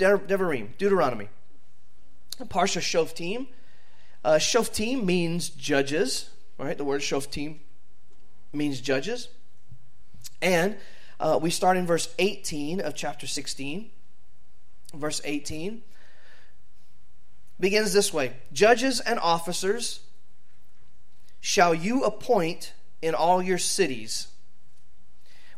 [0.00, 1.28] De- Devarim, Deuteronomy.
[2.44, 3.48] Parsha Shoftim.
[4.24, 6.76] Uh, Shoftim means judges, right?
[6.76, 7.58] The word Shoftim
[8.50, 9.28] means judges.
[10.40, 10.76] And
[11.20, 13.90] uh, we start in verse 18 of chapter 16.
[14.94, 15.82] Verse 18
[17.60, 20.00] begins this way Judges and officers
[21.40, 22.72] shall you appoint
[23.02, 24.28] in all your cities,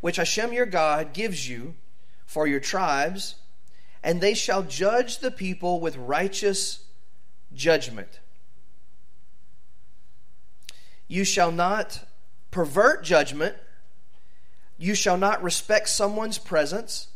[0.01, 1.77] which Hashem your God gives you
[2.27, 3.37] for your tribes,
[4.03, 6.85] and they shall judge the people with righteous
[7.55, 8.21] judgment.
[11.09, 12.07] You shall not
[12.51, 13.55] pervert judgment.
[14.79, 17.09] You shall not respect someone's presence.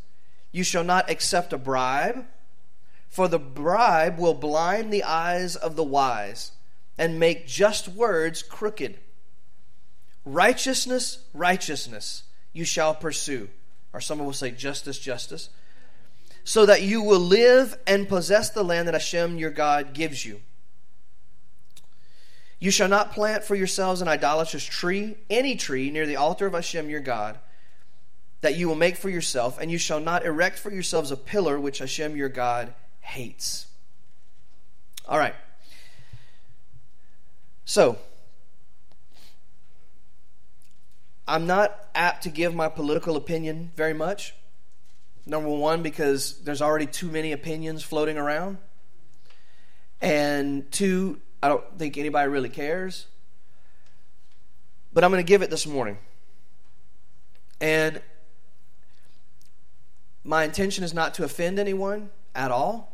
[0.53, 2.25] You shall not accept a bribe,
[3.09, 6.53] for the bribe will blind the eyes of the wise
[6.99, 8.99] and make just words crooked.
[10.25, 13.49] Righteousness, righteousness you shall pursue.
[13.93, 15.51] Or someone will say, justice, justice.
[16.47, 20.43] So that you will live and possess the land that Hashem your God gives you.
[22.61, 26.53] You shall not plant for yourselves an idolatrous tree, any tree, near the altar of
[26.53, 27.41] Hashem your God,
[28.43, 31.59] that you will make for yourself, and you shall not erect for yourselves a pillar
[31.59, 33.67] which Hashem your God hates.
[35.09, 35.35] All right.
[37.65, 37.99] So,
[41.27, 44.33] I'm not apt to give my political opinion very much.
[45.27, 48.59] Number one, because there's already too many opinions floating around.
[50.01, 53.07] And two, I don't think anybody really cares.
[54.93, 55.99] But I'm going to give it this morning.
[57.61, 58.01] And
[60.23, 62.93] my intention is not to offend anyone at all.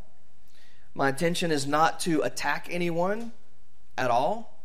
[0.94, 3.32] My intention is not to attack anyone
[3.98, 4.64] at all.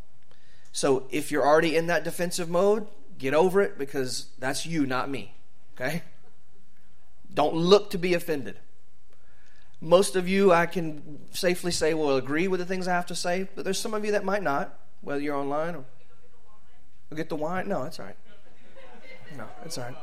[0.72, 2.88] So if you're already in that defensive mode,
[3.18, 5.34] get over it because that's you, not me.
[5.76, 6.04] Okay?
[7.38, 8.58] Don't look to be offended.
[9.80, 13.16] Most of you, I can safely say, will agree with the things I have to
[13.16, 15.86] say, but there's some of you that might not, whether you're online or.
[17.16, 17.68] Get the wine?
[17.68, 18.16] No, that's all right.
[19.38, 19.96] No, that's all right.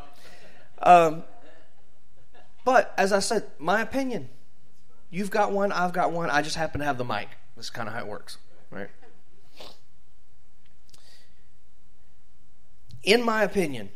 [0.89, 1.25] Um,
[2.65, 4.29] but as I said, my opinion.
[5.11, 6.31] You've got one, I've got one.
[6.31, 7.31] I just happen to have the mic.
[7.57, 8.39] That's kind of how it works,
[8.71, 8.89] right?
[13.03, 13.89] In my opinion,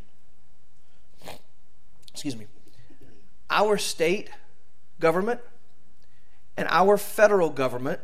[2.11, 2.47] excuse me,
[3.49, 4.29] our state
[4.99, 5.41] government
[6.57, 7.99] and our federal government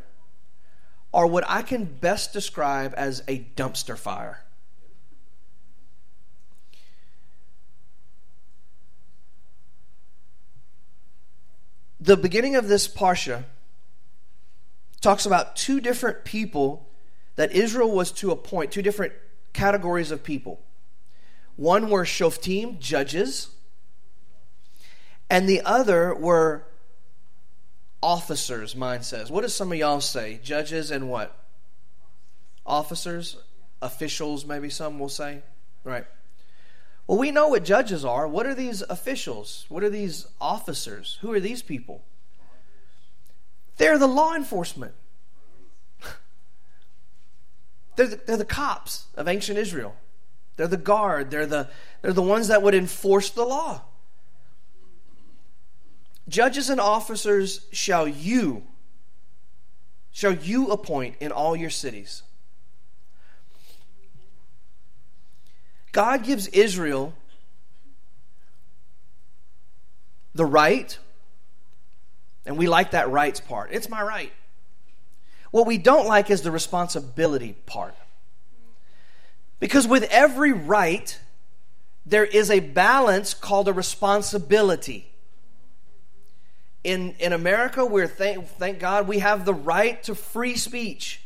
[1.13, 4.41] are what I can best describe as a dumpster fire.
[11.99, 13.45] The beginning of this Parsha
[15.01, 16.87] talks about two different people
[17.35, 19.13] that Israel was to appoint, two different
[19.53, 20.61] categories of people.
[21.55, 23.54] One were Shoftim, judges,
[25.29, 26.65] and the other were
[28.01, 29.31] officers, mine says.
[29.31, 30.39] What does some of y'all say?
[30.43, 31.35] Judges and what?
[32.65, 33.37] Officers?
[33.81, 35.41] Officials, maybe some will say.
[35.83, 36.05] Right.
[37.07, 38.27] Well, we know what judges are.
[38.27, 39.65] What are these officials?
[39.69, 41.17] What are these officers?
[41.21, 42.03] Who are these people?
[43.77, 44.93] They're the law enforcement.
[47.95, 49.95] they're, the, they're the cops of ancient Israel.
[50.57, 51.31] They're the guard.
[51.31, 51.69] They're the,
[52.01, 53.81] they're the ones that would enforce the law.
[56.27, 58.63] Judges and officers shall you
[60.11, 62.23] shall you appoint in all your cities.
[65.91, 67.13] God gives Israel
[70.33, 70.97] the right,
[72.45, 73.71] and we like that rights part.
[73.73, 74.31] It's my right.
[75.51, 77.95] What we don't like is the responsibility part.
[79.59, 81.19] Because with every right,
[82.05, 85.11] there is a balance called a responsibility.
[86.85, 91.19] In, in America, we're thank, thank God we have the right to free speech.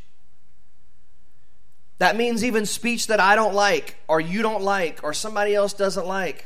[1.97, 5.73] That means even speech that I don't like, or you don't like, or somebody else
[5.73, 6.45] doesn't like.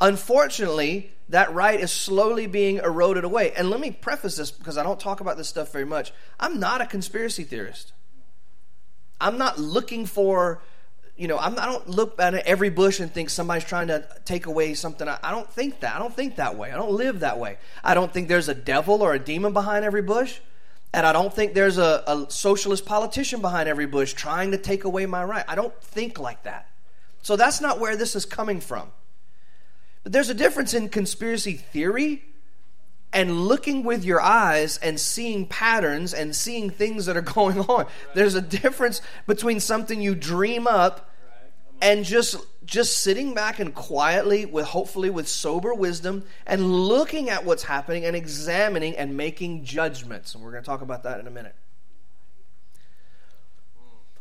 [0.00, 3.52] Unfortunately, that right is slowly being eroded away.
[3.52, 6.14] And let me preface this because I don't talk about this stuff very much.
[6.40, 7.92] I'm not a conspiracy theorist.
[9.20, 10.62] I'm not looking for,
[11.16, 14.04] you know, I'm, I do not look at every bush and think somebody's trying to
[14.24, 15.08] take away something.
[15.08, 15.94] I, I don't think that.
[15.94, 16.72] I don't think that way.
[16.72, 17.58] I don't live that way.
[17.84, 20.40] I don't think there's a devil or a demon behind every bush.
[20.92, 24.84] And I don't think there's a, a socialist politician behind every bush trying to take
[24.84, 25.44] away my right.
[25.48, 26.68] I don't think like that.
[27.22, 28.90] So that's not where this is coming from.
[30.02, 32.22] But there's a difference in conspiracy theory
[33.14, 37.86] and looking with your eyes and seeing patterns and seeing things that are going on.
[38.14, 41.08] There's a difference between something you dream up
[41.80, 47.44] and just just sitting back and quietly with hopefully with sober wisdom and looking at
[47.44, 50.34] what's happening and examining and making judgments.
[50.34, 51.54] And we're going to talk about that in a minute.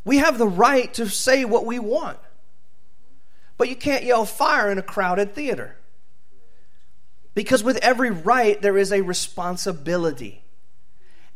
[0.03, 2.19] We have the right to say what we want.
[3.57, 5.77] But you can't yell fire in a crowded theater
[7.33, 10.43] because with every right there is a responsibility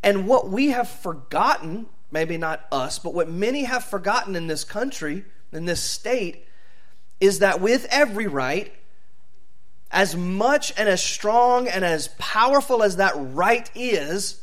[0.04, 4.64] and what we have forgotten maybe not us but what many have forgotten in this
[4.64, 6.46] country in this state
[7.20, 8.72] is that with every right,
[9.92, 14.42] as much and as strong and as powerful as that right is,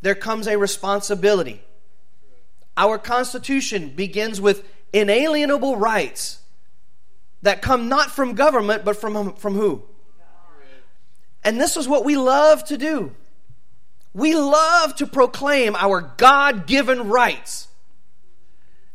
[0.00, 1.62] there comes a responsibility.
[2.76, 6.40] Our Constitution begins with inalienable rights
[7.42, 9.82] that come not from government, but from, from who?
[11.44, 13.14] And this is what we love to do.
[14.12, 17.68] We love to proclaim our God given rights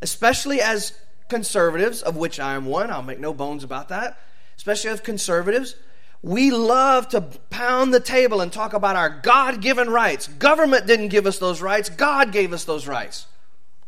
[0.04, 0.92] especially as
[1.30, 4.20] conservatives, of which I am one, I'll make no bones about that,
[4.58, 5.76] especially as conservatives,
[6.22, 10.28] we love to pound the table and talk about our God given rights.
[10.28, 13.28] Government didn't give us those rights, God gave us those rights.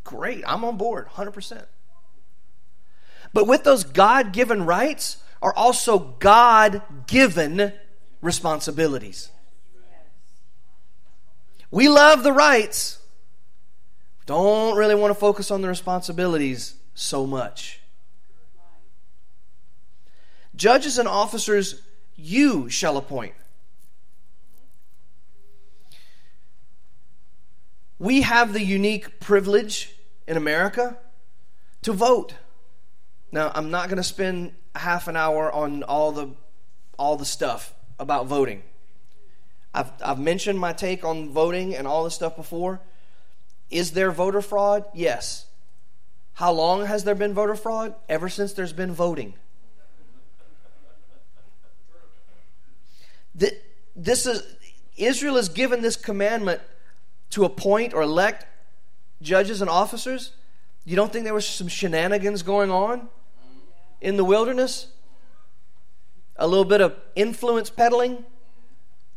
[0.05, 1.65] Great, I'm on board 100%.
[3.33, 7.73] But with those God given rights are also God given
[8.25, 9.29] responsibilities.
[11.69, 12.99] We love the rights,
[14.25, 17.81] don't really want to focus on the responsibilities so much.
[20.55, 21.81] Judges and officers
[22.15, 23.33] you shall appoint.
[27.99, 29.93] We have the unique privilege
[30.27, 30.97] in America
[31.83, 32.33] to vote.
[33.31, 36.33] Now, I'm not going to spend half an hour on all the
[36.97, 38.63] all the stuff about voting.
[39.73, 42.79] I've, I've mentioned my take on voting and all this stuff before.
[43.69, 44.85] Is there voter fraud?
[44.93, 45.47] Yes.
[46.33, 47.95] How long has there been voter fraud?
[48.07, 49.33] Ever since there's been voting.
[53.33, 54.43] This is
[54.97, 56.61] Israel is given this commandment
[57.31, 58.45] to appoint or elect
[59.21, 60.31] judges and officers.
[60.85, 63.09] You don't think there was some shenanigans going on
[63.99, 64.87] in the wilderness?
[66.37, 68.25] A little bit of influence peddling?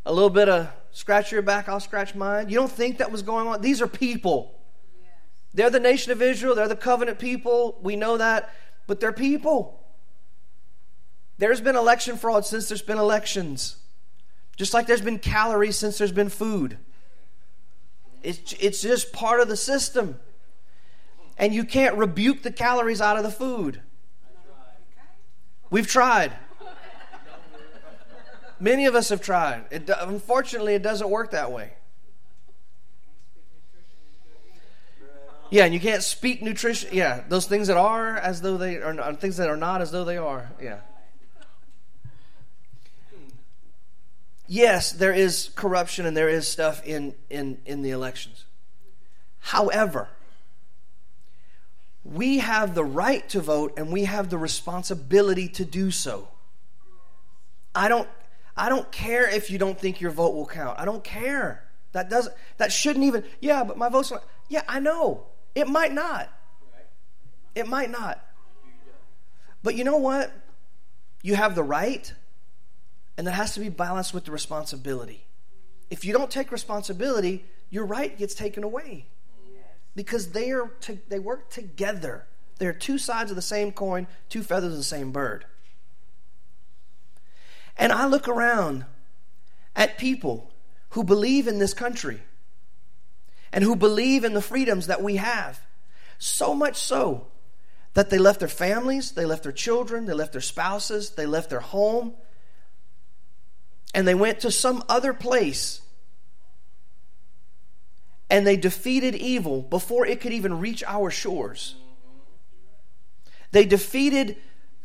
[0.07, 2.49] A little bit of scratch your back, I'll scratch mine.
[2.49, 3.61] You don't think that was going on?
[3.61, 4.55] These are people.
[5.55, 7.79] They're the nation of Israel, they're the covenant people.
[7.83, 8.55] We know that,
[8.87, 9.81] but they're people.
[11.39, 13.77] There's been election fraud since there's been elections.
[14.57, 16.79] Just like there's been calories since there's been food.
[18.23, 20.19] It's, it's just part of the system.
[21.39, 23.81] And you can't rebuke the calories out of the food.
[25.71, 26.33] We've tried.
[28.61, 29.65] Many of us have tried.
[29.71, 31.73] It, unfortunately, it doesn't work that way.
[35.51, 36.91] Yeah, and you can't speak nutrition.
[36.93, 40.05] Yeah, those things that are as though they are, things that are not as though
[40.05, 40.51] they are.
[40.61, 40.81] Yeah.
[44.47, 48.45] Yes, there is corruption and there is stuff in in in the elections.
[49.41, 50.09] However,
[52.05, 56.29] we have the right to vote and we have the responsibility to do so.
[57.75, 58.09] I don't
[58.59, 60.79] I don't care if you don't think your vote will count.
[60.79, 61.65] I don't care.
[61.93, 65.27] That doesn't that shouldn't even yeah, but my vote's not yeah, I know.
[65.55, 66.29] It might not.
[67.55, 68.25] It might not.
[69.63, 70.33] But you know what?
[71.23, 72.13] You have the right,
[73.17, 75.25] and that has to be balanced with the responsibility.
[75.91, 79.07] If you don't take responsibility, your right gets taken away.
[79.95, 82.27] Because they are to, they work together.
[82.59, 85.45] They're two sides of the same coin, two feathers of the same bird.
[87.79, 88.85] And I look around
[89.77, 90.53] at people
[90.91, 92.21] who believe in this country
[93.53, 95.61] and who believe in the freedoms that we have.
[96.19, 97.29] So much so
[97.95, 101.51] that they left their families, they left their children, they left their spouses, they left
[101.51, 102.15] their home,
[103.95, 105.81] and they went to some other place
[108.31, 111.77] and they defeated evil before it could even reach our shores.
[113.53, 114.37] They defeated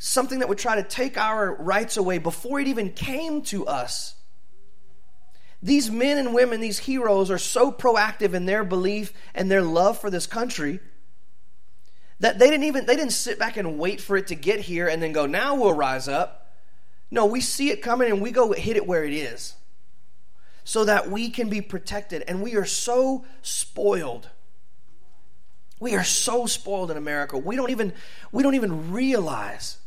[0.05, 4.15] something that would try to take our rights away before it even came to us.
[5.61, 9.97] These men and women, these heroes, are so proactive in their belief and their love
[9.97, 10.81] for this country
[12.19, 14.89] that they didn't even they didn't sit back and wait for it to get here
[14.89, 16.53] and then go, now we'll rise up.
[17.09, 19.53] No, we see it coming and we go hit it where it is.
[20.65, 22.25] So that we can be protected.
[22.27, 24.29] And we are so spoiled.
[25.79, 27.37] We are so spoiled in America.
[27.37, 27.93] We don't even
[28.33, 29.77] we don't even realize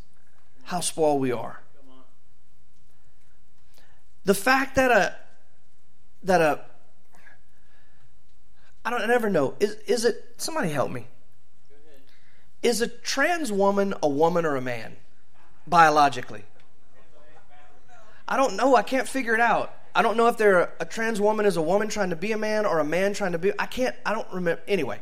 [0.66, 1.60] how spoiled we are.
[4.24, 5.14] The fact that a
[6.24, 6.60] that a
[8.84, 11.06] I don't I never know is is it somebody help me
[12.62, 14.96] Is a trans woman a woman or a man
[15.68, 16.42] biologically?
[18.28, 18.74] I don't know.
[18.74, 19.72] I can't figure it out.
[19.94, 22.32] I don't know if they're a, a trans woman is a woman trying to be
[22.32, 23.52] a man or a man trying to be.
[23.56, 23.94] I can't.
[24.04, 24.60] I don't remember.
[24.66, 25.00] Anyway.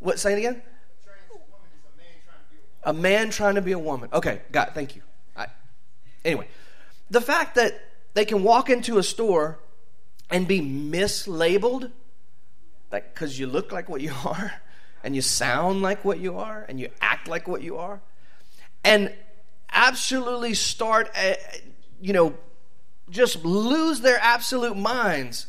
[0.00, 0.18] What?
[0.18, 0.62] Say it again.
[2.84, 4.08] A man trying to be a woman.
[4.12, 4.68] Okay, got.
[4.68, 4.74] It.
[4.74, 5.02] Thank you.
[5.36, 5.46] I,
[6.24, 6.48] anyway,
[7.10, 7.80] the fact that
[8.14, 9.58] they can walk into a store
[10.30, 11.90] and be mislabeled,
[12.90, 14.52] because you look like what you are,
[15.02, 18.00] and you sound like what you are, and you act like what you are,
[18.84, 19.12] and
[19.72, 21.36] absolutely start, a,
[22.00, 22.34] you know,
[23.10, 25.46] just lose their absolute minds.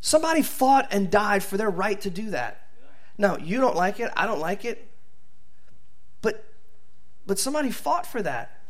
[0.00, 2.66] Somebody fought and died for their right to do that.
[3.16, 4.87] Now, you don't like it, I don't like it.
[6.22, 6.44] But
[7.26, 8.60] but somebody fought for that.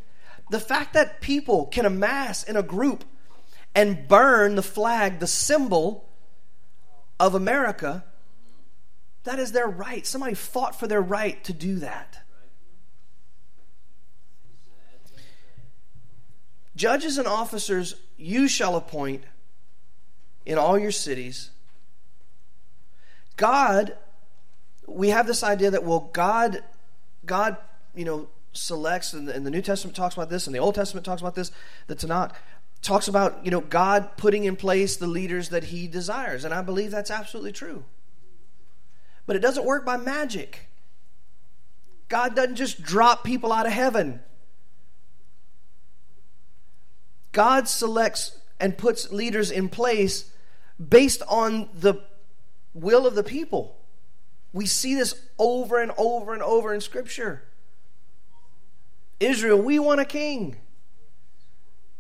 [0.51, 3.05] The fact that people can amass in a group
[3.75, 6.09] and burn the flag, the symbol
[7.21, 8.05] of America,
[9.25, 10.07] that is their right.
[10.07, 12.19] Somebody fought for their right to do that.
[16.75, 19.25] Judges and officers you shall appoint
[20.47, 21.51] in all your cities.
[23.37, 23.97] God,
[24.87, 26.63] we have this idea that, well, God,
[27.29, 27.57] God,
[27.95, 30.75] you know, selects, and the, and the New Testament talks about this, and the Old
[30.75, 31.53] Testament talks about this,
[31.87, 32.33] the Tanakh
[32.83, 36.45] talks about, you know, God putting in place the leaders that he desires.
[36.45, 37.85] And I believe that's absolutely true.
[39.27, 40.69] But it doesn't work by magic.
[42.09, 44.21] God doesn't just drop people out of heaven.
[47.33, 50.31] God selects and puts leaders in place
[50.79, 52.03] based on the
[52.75, 53.78] will of the people.
[54.53, 57.43] We see this over and over and over in Scripture.
[59.21, 60.57] Israel, we want a king.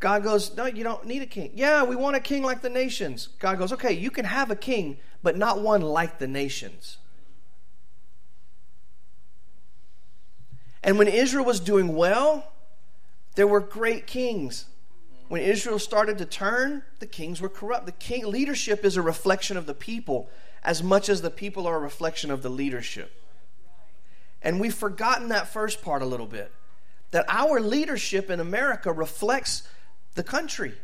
[0.00, 1.50] God goes, No, you don't need a king.
[1.54, 3.28] Yeah, we want a king like the nations.
[3.38, 6.98] God goes, Okay, you can have a king, but not one like the nations.
[10.82, 12.52] And when Israel was doing well,
[13.34, 14.66] there were great kings
[15.28, 17.86] when Israel started to turn, the kings were corrupt.
[17.86, 20.30] The king leadership is a reflection of the people
[20.62, 23.12] as much as the people are a reflection of the leadership.
[24.42, 26.52] And we've forgotten that first part a little bit.
[27.10, 29.66] That our leadership in America reflects
[30.14, 30.74] the country.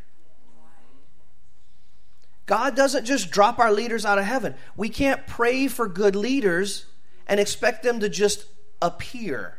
[2.47, 4.55] God doesn't just drop our leaders out of heaven.
[4.77, 6.87] We can't pray for good leaders
[7.27, 8.47] and expect them to just
[8.83, 9.57] appear.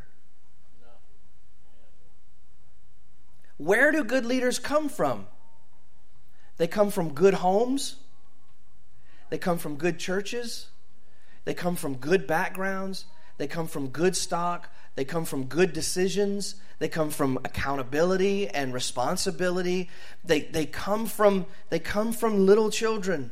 [3.57, 5.27] Where do good leaders come from?
[6.57, 7.95] They come from good homes,
[9.29, 10.67] they come from good churches,
[11.45, 13.05] they come from good backgrounds,
[13.37, 18.73] they come from good stock, they come from good decisions, they come from accountability and
[18.73, 19.89] responsibility.
[20.23, 23.31] They, they, come from, they come from little children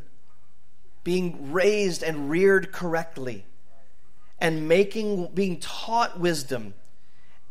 [1.04, 3.46] being raised and reared correctly
[4.40, 6.74] and making being taught wisdom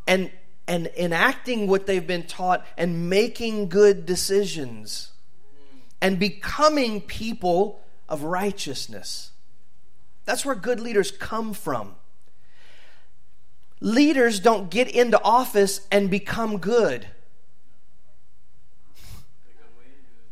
[0.07, 0.31] and
[0.67, 5.13] and enacting what they've been taught and making good decisions
[6.01, 7.81] and becoming people
[8.13, 9.31] of righteousness.
[10.27, 11.97] That's where good leaders come from.
[13.81, 17.07] Leaders don't get into office and become good.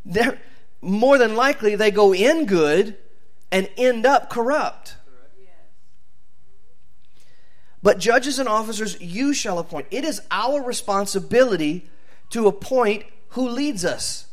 [0.05, 0.39] They're,
[0.79, 2.97] more than likely, they go in good
[3.51, 4.95] and end up corrupt.
[7.83, 9.87] But judges and officers you shall appoint.
[9.89, 11.89] It is our responsibility
[12.29, 14.27] to appoint who leads us,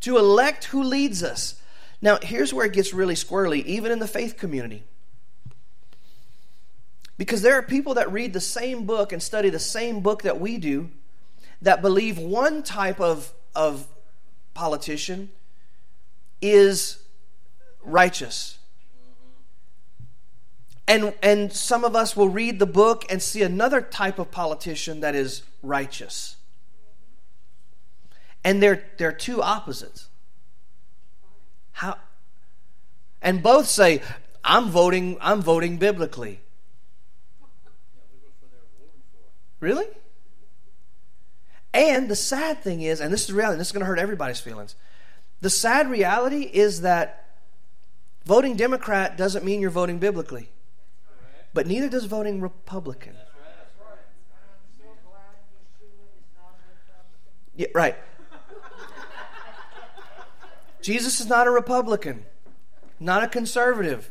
[0.00, 1.61] to elect who leads us.
[2.02, 4.82] Now, here's where it gets really squirrely, even in the faith community.
[7.16, 10.40] Because there are people that read the same book and study the same book that
[10.40, 10.90] we do
[11.62, 13.86] that believe one type of, of
[14.52, 15.30] politician
[16.42, 16.98] is
[17.82, 18.58] righteous
[20.92, 25.00] and, and some of us will read the book and see another type of politician
[25.00, 26.36] that is righteous.
[28.44, 30.08] And they're, they're two opposites.
[31.72, 31.96] How?
[33.20, 34.02] And both say,
[34.44, 36.40] I'm voting, I'm voting biblically.
[39.60, 39.86] Really?
[41.72, 43.98] And the sad thing is, and this is the reality, this is going to hurt
[43.98, 44.74] everybody's feelings.
[45.40, 47.26] The sad reality is that
[48.24, 50.48] voting Democrat doesn't mean you're voting biblically.
[51.54, 53.14] But neither does voting Republican.
[57.54, 57.96] Yeah, right.
[60.82, 62.24] Jesus is not a Republican,
[63.00, 64.10] not a conservative.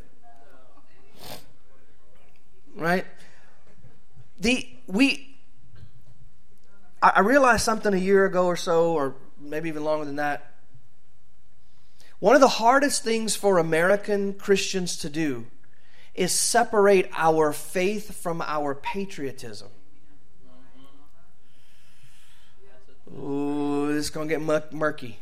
[2.76, 3.06] Right?
[4.40, 5.32] The we
[7.02, 10.54] I, realized something a year ago or so, or maybe even longer than that.
[12.20, 15.48] One of the hardest things for American Christians to do
[16.14, 19.70] is separate our faith from our patriotism.
[23.18, 25.20] Ooh, this is going to get murky.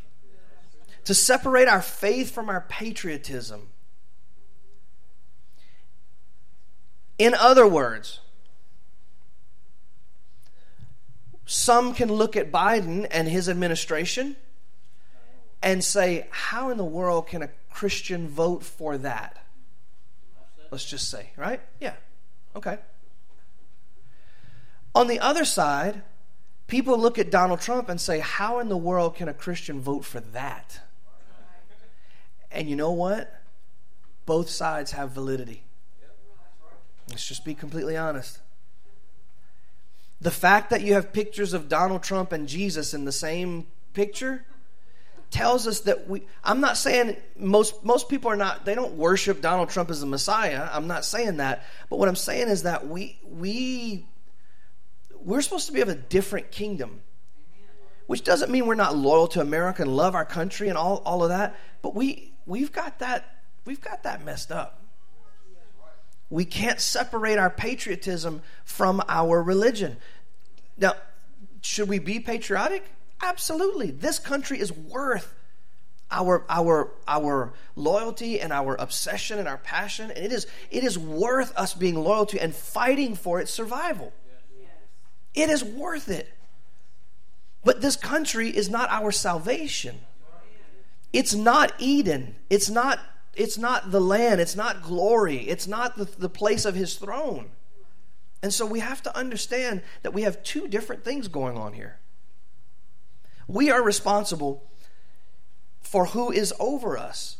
[1.04, 3.68] To separate our faith from our patriotism.
[7.18, 8.20] In other words,
[11.44, 14.36] some can look at Biden and his administration
[15.62, 19.36] and say, How in the world can a Christian vote for that?
[20.70, 21.60] Let's just say, right?
[21.80, 21.94] Yeah.
[22.54, 22.78] Okay.
[24.94, 26.02] On the other side,
[26.68, 30.04] people look at Donald Trump and say, How in the world can a Christian vote
[30.04, 30.80] for that?
[32.50, 33.32] And you know what?
[34.26, 35.62] Both sides have validity.
[37.08, 38.38] Let's just be completely honest.
[40.20, 44.44] The fact that you have pictures of Donald Trump and Jesus in the same picture
[45.30, 49.40] tells us that we I'm not saying most most people are not they don't worship
[49.40, 50.68] Donald Trump as the Messiah.
[50.72, 51.64] I'm not saying that.
[51.88, 54.06] But what I'm saying is that we we
[55.22, 57.00] we're supposed to be of a different kingdom.
[58.10, 61.22] Which doesn't mean we're not loyal to America and love our country and all, all
[61.22, 64.82] of that, but we we've got that we've got that messed up.
[66.28, 69.96] We can't separate our patriotism from our religion.
[70.76, 70.94] Now,
[71.60, 72.82] should we be patriotic?
[73.22, 73.92] Absolutely.
[73.92, 75.32] This country is worth
[76.10, 80.98] our our our loyalty and our obsession and our passion and it is it is
[80.98, 84.12] worth us being loyal to and fighting for its survival.
[85.32, 86.28] It is worth it.
[87.64, 90.00] But this country is not our salvation.
[91.12, 92.36] It's not Eden.
[92.48, 93.00] It's not
[93.34, 94.40] it's not the land.
[94.40, 95.48] It's not glory.
[95.48, 97.50] It's not the, the place of his throne.
[98.42, 102.00] And so we have to understand that we have two different things going on here.
[103.46, 104.64] We are responsible
[105.80, 107.38] for who is over us.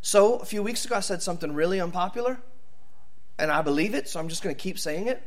[0.00, 2.40] So, a few weeks ago, I said something really unpopular,
[3.38, 5.22] and I believe it, so I'm just going to keep saying it.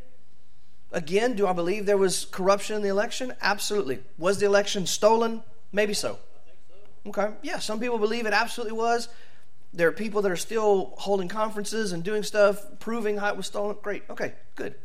[0.92, 3.34] Again, do I believe there was corruption in the election?
[3.42, 4.00] Absolutely.
[4.18, 5.44] Was the election stolen?
[5.72, 6.20] Maybe so.
[7.08, 9.10] Okay, yeah, some people believe it absolutely was.
[9.74, 13.46] There are people that are still holding conferences and doing stuff, proving how it was
[13.46, 13.76] stolen.
[13.82, 14.76] Great, okay, good.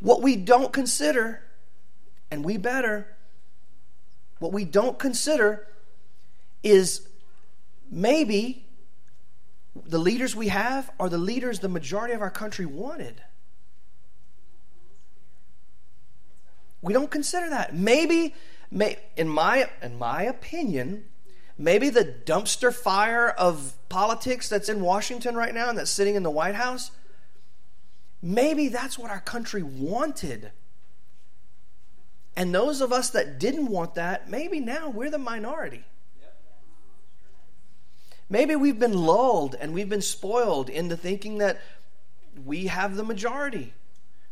[0.00, 1.42] What we don't consider
[2.30, 3.06] and we better.
[4.38, 5.66] What we don't consider
[6.62, 7.06] is
[7.90, 8.66] maybe
[9.90, 13.22] the leaders we have are the leaders the majority of our country wanted.
[16.80, 17.74] We don't consider that.
[17.74, 18.34] Maybe,
[18.70, 21.04] may, in my in my opinion,
[21.58, 26.22] maybe the dumpster fire of politics that's in Washington right now and that's sitting in
[26.22, 26.92] the White House,
[28.22, 30.52] maybe that's what our country wanted.
[32.36, 35.84] And those of us that didn't want that, maybe now we're the minority.
[38.30, 41.60] Maybe we've been lulled and we've been spoiled into thinking that
[42.46, 43.74] we have the majority.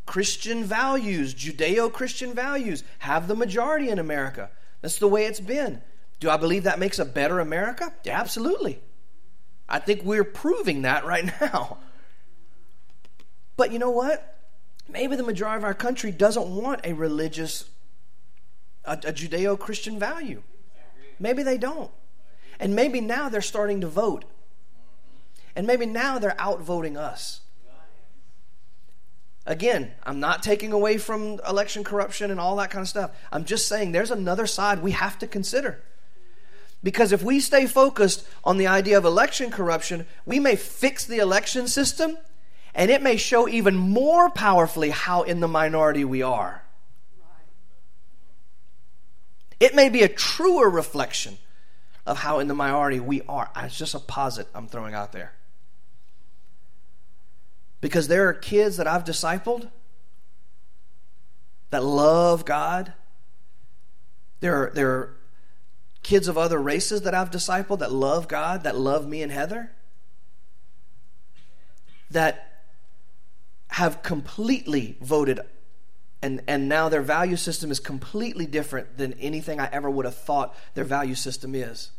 [0.07, 4.51] Christian values, Judeo Christian values, have the majority in America.
[4.81, 5.83] That's the way it's been.
[6.21, 7.93] Do I believe that makes a better America?
[8.05, 8.81] Yeah, absolutely.
[9.69, 11.79] I think we're proving that right now.
[13.57, 14.37] But you know what?
[14.89, 17.65] Maybe the majority of our country doesn't want a religious
[18.85, 20.43] a, a Judeo Christian value.
[21.19, 21.91] Maybe they don't.
[22.61, 24.25] And maybe now they're starting to vote.
[25.55, 27.41] And maybe now they're outvoting us.
[29.47, 33.13] Again, I'm not taking away from election corruption and all that kind of stuff.
[33.33, 35.83] I'm just saying there's another side we have to consider.
[36.83, 41.19] Because if we stay focused on the idea of election corruption, we may fix the
[41.19, 42.19] election system
[42.75, 46.63] and it may show even more powerfully how in the minority we are.
[49.59, 51.39] It may be a truer reflection
[52.09, 53.51] of how in the minority we are.
[53.55, 55.35] It's just a posit I'm throwing out there.
[57.81, 59.71] Because there are kids that I've discipled
[61.71, 62.95] that love God.
[64.41, 65.17] There are, there are
[66.03, 69.71] kids of other races that I've discipled that love God, that love me and Heather,
[72.11, 72.63] that
[73.69, 75.41] have completely voted
[76.21, 80.17] and and now their value system is completely different than anything I ever would have
[80.17, 81.93] thought their value system is.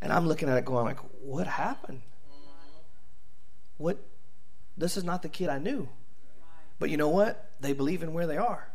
[0.00, 2.02] And I'm looking at it going like, what happened?
[3.76, 3.98] What
[4.76, 5.88] this is not the kid I knew.
[6.78, 7.50] But you know what?
[7.60, 8.68] They believe in where they are.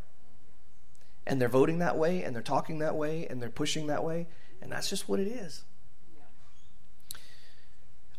[1.25, 4.27] And they're voting that way and they're talking that way and they're pushing that way,
[4.61, 5.63] and that's just what it is.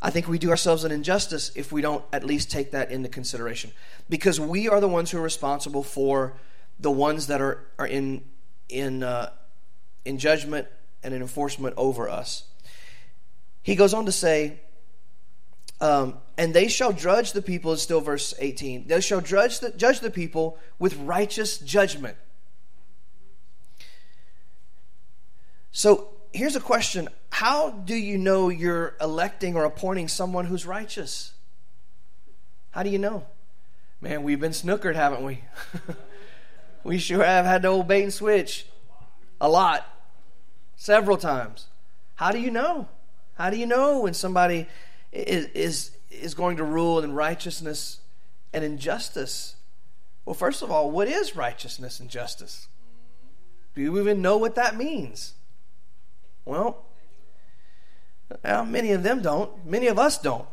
[0.01, 3.09] I think we do ourselves an injustice if we don't at least take that into
[3.09, 3.73] consideration.
[4.09, 6.35] Because we are the ones who are responsible for
[6.79, 8.23] the ones that are, are in,
[8.69, 9.31] in, uh,
[10.05, 10.69] in judgment
[11.03, 12.45] and in enforcement over us.
[13.64, 14.61] He goes on to say,
[15.81, 18.87] Um, and they shall judge the people, is still verse 18.
[18.87, 22.16] They shall judge the, judge the people with righteous judgment.
[25.72, 31.33] So here's a question How do you know you're electing or appointing someone who's righteous?
[32.70, 33.24] How do you know?
[34.00, 35.42] Man, we've been snookered, haven't we?
[36.85, 38.66] we sure have had the old bait and switch
[39.40, 39.87] a lot,
[40.77, 41.68] several times.
[42.16, 42.88] How do you know?
[43.35, 44.66] How do you know when somebody
[45.12, 48.01] is, is, is going to rule in righteousness
[48.53, 49.57] and in justice?
[50.25, 52.68] Well, first of all, what is righteousness and justice?
[53.75, 55.35] Do you even know what that means?
[56.44, 56.85] Well,
[58.42, 59.66] well, many of them don't.
[59.66, 60.47] Many of us don't.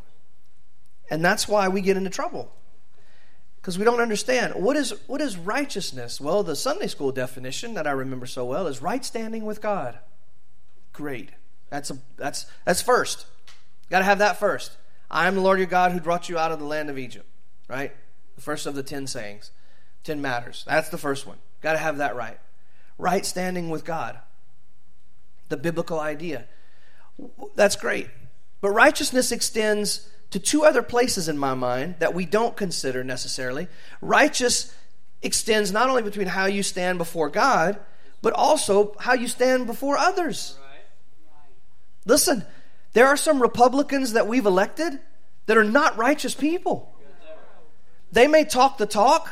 [1.09, 2.51] And that's why we get into trouble.
[3.57, 6.19] Because we don't understand what is what is righteousness?
[6.19, 9.99] Well, the Sunday school definition that I remember so well is right standing with God.
[10.93, 11.29] Great.
[11.71, 13.25] That's a that's that's first.
[13.89, 14.77] Got to have that first.
[15.09, 17.25] I am the Lord your God who brought you out of the land of Egypt.
[17.67, 17.93] Right?
[18.35, 19.51] The first of the 10 sayings.
[20.03, 20.63] 10 matters.
[20.67, 21.37] That's the first one.
[21.61, 22.39] Got to have that right.
[22.97, 24.19] Right standing with God.
[25.49, 26.45] The biblical idea.
[27.55, 28.09] That's great.
[28.61, 33.67] But righteousness extends to two other places in my mind that we don't consider necessarily.
[34.01, 34.73] Righteous
[35.21, 37.79] extends not only between how you stand before God,
[38.21, 40.57] but also how you stand before others.
[42.05, 42.45] Listen,
[42.93, 44.99] there are some Republicans that we've elected
[45.45, 46.93] that are not righteous people.
[48.11, 49.29] They may talk the talk,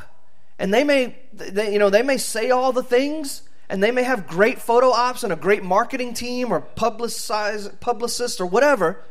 [0.57, 4.03] and they may, they, you know, they may say all the things, and they may
[4.03, 9.03] have great photo ops and a great marketing team or publicize, publicist or whatever.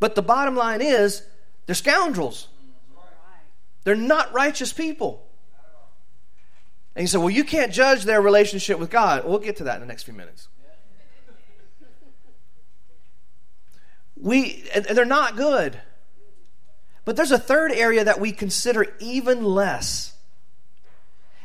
[0.00, 1.22] But the bottom line is,
[1.66, 2.48] they're scoundrels.
[3.84, 5.26] They're not righteous people.
[6.94, 9.24] And you say, well, you can't judge their relationship with God.
[9.24, 10.48] We'll get to that in the next few minutes.
[14.22, 15.80] We, and they're not good.
[17.04, 20.14] But there's a third area that we consider even less,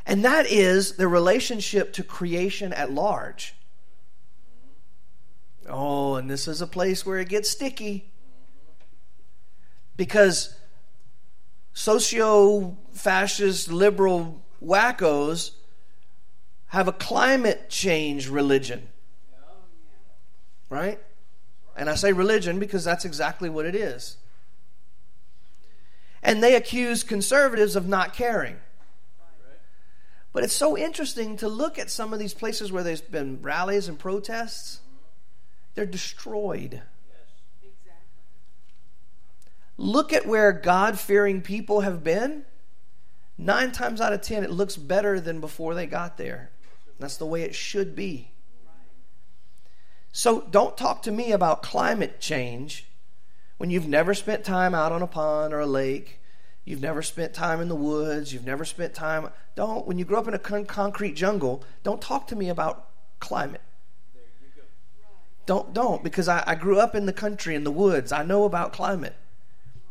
[0.06, 3.56] and that is the relationship to creation at large.
[5.68, 8.12] Oh, and this is a place where it gets sticky
[9.98, 10.56] because
[11.74, 15.52] socio fascist liberal wackos
[16.68, 18.88] have a climate change religion.
[20.70, 21.00] Right?
[21.78, 24.18] And I say religion because that's exactly what it is.
[26.24, 28.58] And they accuse conservatives of not caring.
[30.34, 33.88] But it's so interesting to look at some of these places where there's been rallies
[33.88, 34.82] and protests.
[35.76, 36.82] They're destroyed.
[39.78, 42.44] Look at where God fearing people have been.
[43.38, 46.50] Nine times out of ten, it looks better than before they got there.
[47.00, 48.32] That's the way it should be.
[50.12, 52.88] So don't talk to me about climate change
[53.58, 56.20] when you've never spent time out on a pond or a lake.
[56.65, 58.34] You've never spent time in the woods.
[58.34, 59.30] You've never spent time.
[59.56, 62.89] Don't, when you grow up in a con- concrete jungle, don't talk to me about
[63.20, 63.62] climate.
[65.46, 68.12] Don't, don't, because I, I grew up in the country, in the woods.
[68.12, 69.15] I know about climate.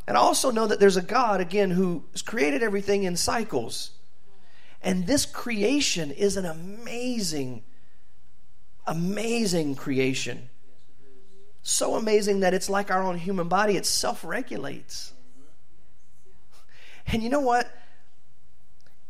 [0.07, 3.91] And I also know that there's a God, again, who has created everything in cycles.
[4.83, 7.63] And this creation is an amazing,
[8.87, 10.49] amazing creation.
[11.61, 15.13] So amazing that it's like our own human body, it self regulates.
[17.05, 17.71] And you know what?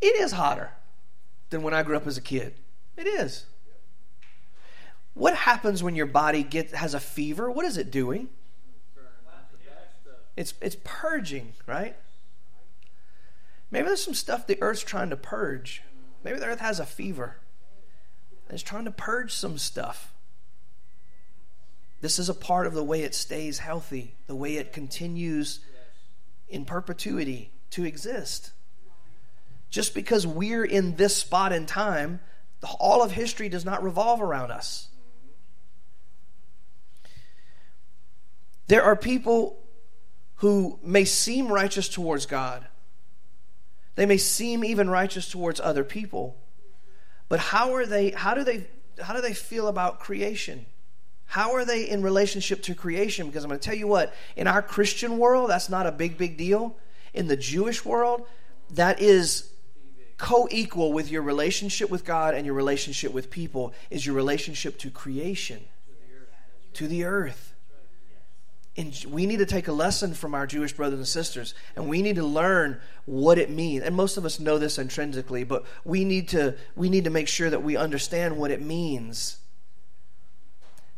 [0.02, 0.72] It is hotter
[1.50, 2.56] than when I grew up as a kid.
[2.96, 3.46] It is.
[5.14, 7.50] What happens when your body gets has a fever?
[7.50, 8.30] What is it doing?
[10.36, 11.96] It's, it's purging, right?
[13.72, 15.82] Maybe there's some stuff the earth's trying to purge.
[16.24, 17.38] Maybe the earth has a fever.
[18.50, 20.14] It's trying to purge some stuff.
[22.02, 25.60] This is a part of the way it stays healthy, the way it continues
[26.48, 28.52] in perpetuity to exist.
[29.70, 32.20] Just because we're in this spot in time,
[32.80, 34.90] all of history does not revolve around us.
[38.68, 39.60] There are people
[40.36, 42.68] who may seem righteous towards God.
[43.96, 46.38] They may seem even righteous towards other people.
[47.30, 48.68] But how are they how do they
[49.02, 50.66] how do they feel about creation?
[51.26, 53.28] How are they in relationship to creation?
[53.28, 56.18] Because I'm going to tell you what, in our Christian world, that's not a big,
[56.18, 56.78] big deal.
[57.14, 58.26] In the Jewish world,
[58.72, 59.50] that is
[60.18, 64.78] co equal with your relationship with God and your relationship with people, is your relationship
[64.80, 65.60] to creation,
[66.74, 67.47] to the earth
[68.78, 72.04] and we need to take a lesson from our Jewish brothers and sisters, and we
[72.04, 73.84] need to learn what it means.
[73.84, 77.28] And most of us know this intrinsically, but we need to we need to make
[77.28, 79.38] sure that we understand what it means.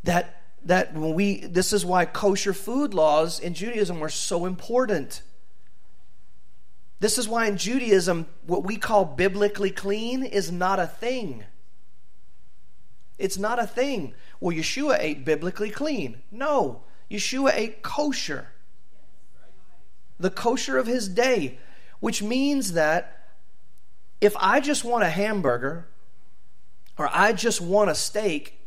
[0.03, 5.21] That that when we this is why kosher food laws in Judaism are so important.
[6.99, 11.45] This is why in Judaism what we call biblically clean is not a thing.
[13.17, 14.13] It's not a thing.
[14.41, 16.21] Well, Yeshua ate biblically clean.
[16.31, 18.49] No, Yeshua ate kosher.
[20.19, 21.57] The kosher of his day,
[21.99, 23.27] which means that
[24.21, 25.87] if I just want a hamburger
[26.97, 28.59] or I just want a steak,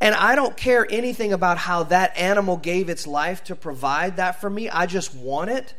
[0.00, 4.40] and I don't care anything about how that animal gave its life to provide that
[4.40, 5.74] for me, I just want it.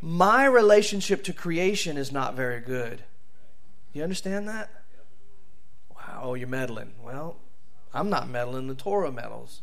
[0.00, 3.02] My relationship to creation is not very good.
[3.92, 4.70] You understand that?
[5.96, 6.92] Wow, you're meddling.
[7.02, 7.36] Well,
[7.92, 8.68] I'm not meddling.
[8.68, 9.62] The Torah meddles.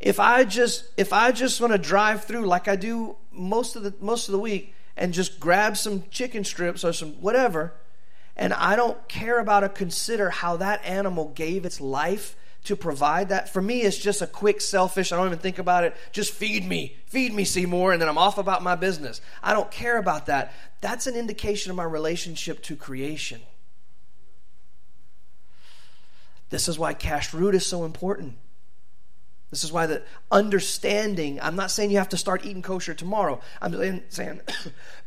[0.00, 3.84] If I just if I just want to drive through like I do most of
[3.84, 7.72] the most of the week and just grab some chicken strips or some whatever,
[8.36, 13.28] and I don't care about or consider how that animal gave its life to provide
[13.30, 13.48] that.
[13.52, 15.96] For me, it's just a quick, selfish, I don't even think about it.
[16.12, 19.20] Just feed me, feed me, Seymour, and then I'm off about my business.
[19.42, 20.52] I don't care about that.
[20.80, 23.40] That's an indication of my relationship to creation.
[26.52, 28.36] This is why kashrut is so important.
[29.48, 33.40] This is why the understanding, I'm not saying you have to start eating kosher tomorrow.
[33.62, 34.42] I'm saying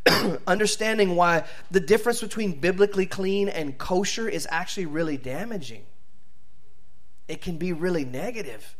[0.48, 5.84] understanding why the difference between biblically clean and kosher is actually really damaging.
[7.28, 8.76] It can be really negative.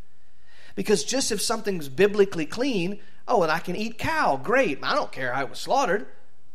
[0.74, 4.80] Because just if something's biblically clean, oh, and I can eat cow, great.
[4.82, 6.08] I don't care how it was slaughtered.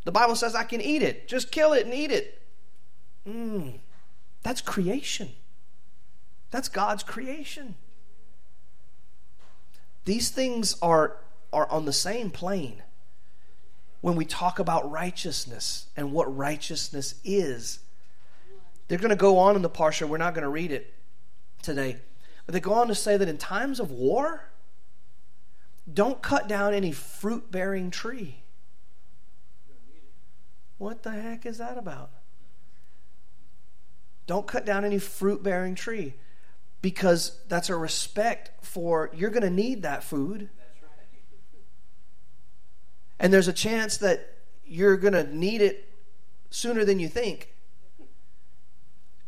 [0.04, 1.28] The Bible says I can eat it.
[1.28, 2.42] Just kill it and eat it.
[3.28, 3.78] Mm,
[4.42, 5.28] that's creation.
[6.50, 7.76] That's God's creation.
[10.04, 11.18] These things are,
[11.52, 12.82] are on the same plane
[14.00, 17.80] when we talk about righteousness and what righteousness is.
[18.88, 20.08] They're going to go on in the Parsha.
[20.08, 20.92] We're not going to read it
[21.62, 21.98] today.
[22.46, 24.50] But they go on to say that in times of war,
[25.92, 28.42] don't cut down any fruit bearing tree.
[30.78, 32.10] What the heck is that about?
[34.26, 36.14] Don't cut down any fruit bearing tree
[36.82, 40.48] because that's a respect for you're going to need that food.
[43.18, 45.88] And there's a chance that you're going to need it
[46.50, 47.52] sooner than you think.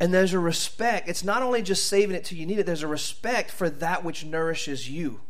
[0.00, 1.08] And there's a respect.
[1.08, 4.02] It's not only just saving it till you need it, there's a respect for that
[4.02, 5.20] which nourishes you,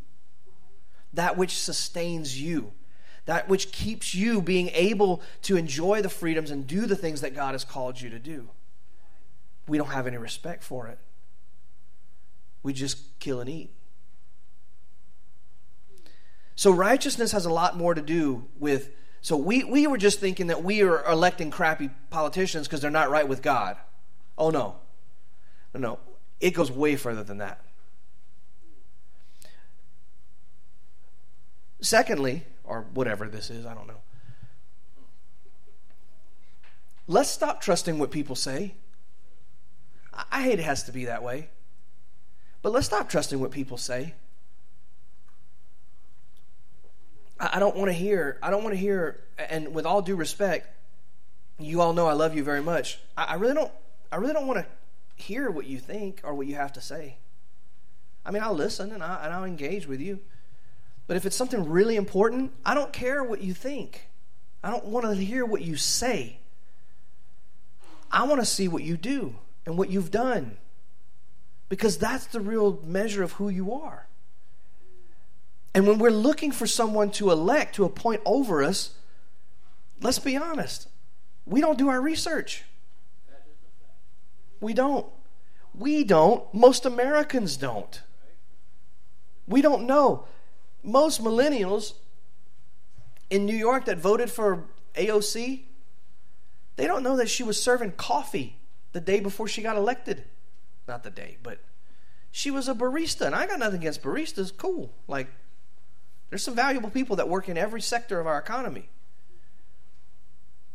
[1.12, 2.72] that which sustains you,
[3.26, 7.34] that which keeps you being able to enjoy the freedoms and do the things that
[7.34, 8.48] God has called you to do.
[9.68, 10.98] We don't have any respect for it.
[12.62, 13.70] We just kill and eat.
[16.54, 18.90] So righteousness has a lot more to do with.
[19.20, 23.10] So we, we were just thinking that we are electing crappy politicians because they're not
[23.10, 23.76] right with God.
[24.36, 24.76] Oh no.
[25.74, 25.98] No, no.
[26.40, 27.64] It goes way further than that.
[31.80, 34.00] Secondly, or whatever this is, I don't know.
[37.08, 38.74] Let's stop trusting what people say.
[40.30, 41.48] I hate it has to be that way.
[42.62, 44.14] But let's stop trusting what people say.
[47.40, 50.68] I don't want to hear, I don't want to hear, and with all due respect,
[51.58, 53.00] you all know I love you very much.
[53.16, 53.72] I, really don't,
[54.12, 54.66] I really don't want to
[55.20, 57.16] hear what you think or what you have to say.
[58.24, 60.20] I mean, I'll listen and, I, and I'll engage with you.
[61.08, 64.08] But if it's something really important, I don't care what you think.
[64.62, 66.38] I don't want to hear what you say.
[68.10, 69.34] I want to see what you do
[69.66, 70.58] and what you've done
[71.72, 74.06] because that's the real measure of who you are.
[75.72, 78.90] And when we're looking for someone to elect, to appoint over us,
[80.02, 80.88] let's be honest,
[81.46, 82.64] we don't do our research.
[84.60, 85.06] We don't.
[85.74, 86.44] We don't.
[86.52, 88.02] Most Americans don't.
[89.46, 90.26] We don't know.
[90.82, 91.94] Most millennials
[93.30, 95.62] in New York that voted for AOC,
[96.76, 98.58] they don't know that she was serving coffee
[98.92, 100.24] the day before she got elected
[100.86, 101.60] not the day, but
[102.30, 104.56] she was a barista, and I got nothing against baristas.
[104.56, 104.92] Cool.
[105.06, 105.28] Like,
[106.30, 108.88] there's some valuable people that work in every sector of our economy.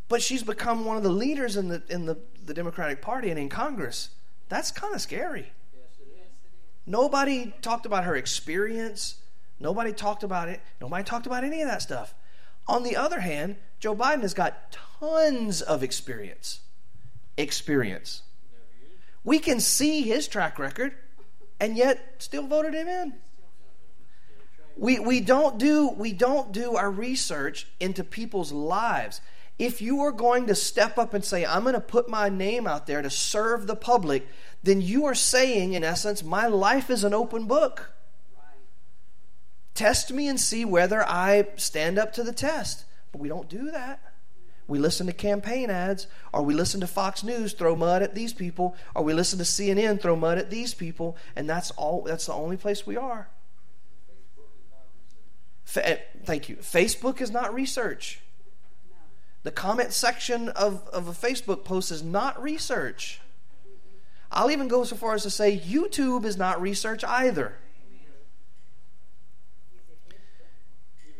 [0.08, 3.40] But she's become one of the leaders in the in the, the Democratic Party and
[3.40, 4.12] in Congress.
[4.50, 5.52] That's kind of scary.
[6.86, 9.16] Nobody talked about her experience.
[9.60, 10.62] Nobody talked about it.
[10.80, 12.14] Nobody talked about any of that stuff.
[12.68, 16.62] On the other hand, Joe Biden has got tons of experience.
[17.38, 18.22] Experience.
[19.28, 20.96] We can see his track record
[21.60, 23.14] and yet still voted him in.
[24.78, 29.20] We, we, don't do, we don't do our research into people's lives.
[29.60, 32.68] If you are going to step up and say, I'm going to put my name
[32.68, 34.26] out there to serve the public,
[34.64, 37.92] then you are saying, in essence, my life is an open book.
[39.74, 42.86] Test me and see whether I stand up to the test.
[43.12, 44.07] But we don't do that.
[44.68, 48.34] We listen to campaign ads, or we listen to Fox News throw mud at these
[48.34, 52.26] people, or we listen to CNN throw mud at these people, and that's all that's
[52.26, 53.30] the only place we are.
[55.64, 56.58] Fa- eh, thank you.
[56.58, 58.22] Facebook is not research.
[59.44, 63.22] The comment section of, of a Facebook post is not research.
[64.30, 67.54] I'll even go so far as to say YouTube is not research either.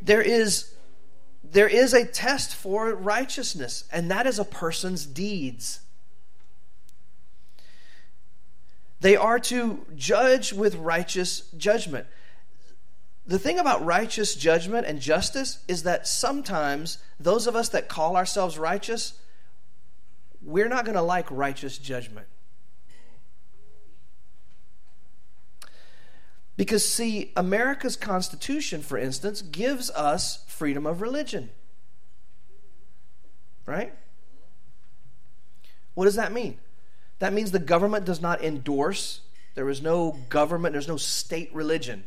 [0.02, 0.74] There is
[1.52, 5.80] there is a test for righteousness, and that is a person's deeds.
[9.00, 12.08] They are to judge with righteous judgment.
[13.26, 18.16] The thing about righteous judgment and justice is that sometimes those of us that call
[18.16, 19.20] ourselves righteous,
[20.42, 22.28] we're not going to like righteous judgment.
[26.56, 31.50] Because, see, America's Constitution, for instance, gives us freedom of religion.
[33.66, 33.94] Right?
[35.94, 36.58] What does that mean?
[37.20, 39.22] That means the government does not endorse,
[39.56, 42.04] there is no government, there's no state religion.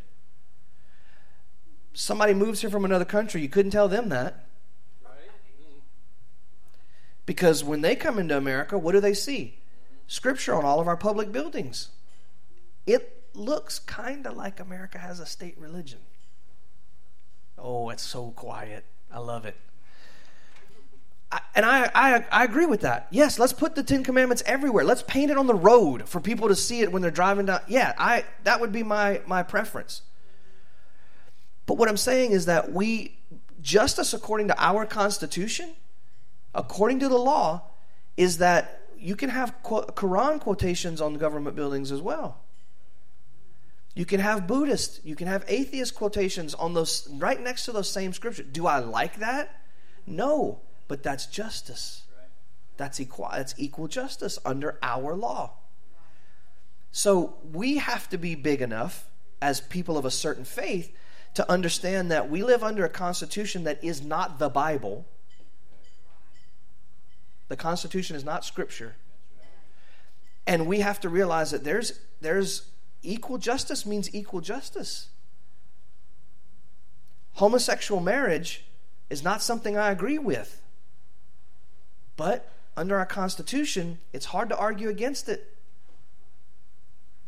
[1.93, 4.47] Somebody moves here from another country, you couldn't tell them that.
[7.27, 9.59] Because when they come into America, what do they see?
[10.07, 11.91] Scripture on all of our public buildings.
[12.87, 16.01] It looks kind of like America has a state religion.
[17.61, 18.85] Oh, it's so quiet.
[19.13, 19.57] I love it.
[21.33, 23.07] I, and I, I, I agree with that.
[23.11, 24.85] Yes, let's put the Ten Commandments everywhere.
[24.85, 27.61] Let's paint it on the road for people to see it when they're driving down.
[27.69, 30.03] Yeah, I that would be my my preference.
[31.67, 33.17] But what I'm saying is that we
[33.63, 35.75] justice according to our Constitution,
[36.55, 37.63] according to the law,
[38.17, 42.39] is that you can have Quran quotations on government buildings as well.
[43.95, 47.91] You can have Buddhist, you can have atheist quotations on those right next to those
[47.91, 48.47] same scriptures.
[48.51, 49.63] Do I like that?
[50.07, 52.05] No, but that's justice.
[52.77, 55.53] That's equal that's equal justice under our law.
[56.93, 59.09] So we have to be big enough
[59.43, 60.93] as people of a certain faith
[61.35, 65.07] to understand that we live under a constitution that is not the Bible.
[67.49, 68.97] The constitution is not scripture.
[70.47, 72.63] And we have to realize that there's there's
[73.03, 75.09] equal justice means equal justice.
[77.35, 78.65] Homosexual marriage
[79.09, 80.61] is not something I agree with.
[82.17, 85.57] But under our Constitution, it's hard to argue against it.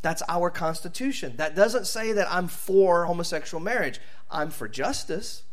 [0.03, 1.35] That's our Constitution.
[1.37, 5.45] That doesn't say that I'm for homosexual marriage, I'm for justice.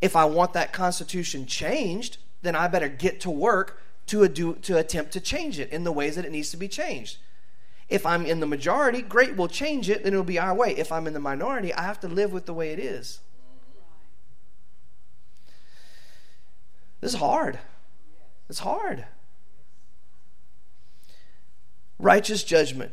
[0.00, 4.78] If I want that Constitution changed, then I better get to work to, do, to
[4.78, 7.18] attempt to change it in the ways that it needs to be changed.
[7.90, 10.76] If I'm in the majority, great, we'll change it, then it'll be our way.
[10.76, 13.20] If I'm in the minority, I have to live with the way it is.
[17.00, 17.58] This is hard.
[18.48, 19.06] It's hard.
[21.98, 22.92] Righteous judgment.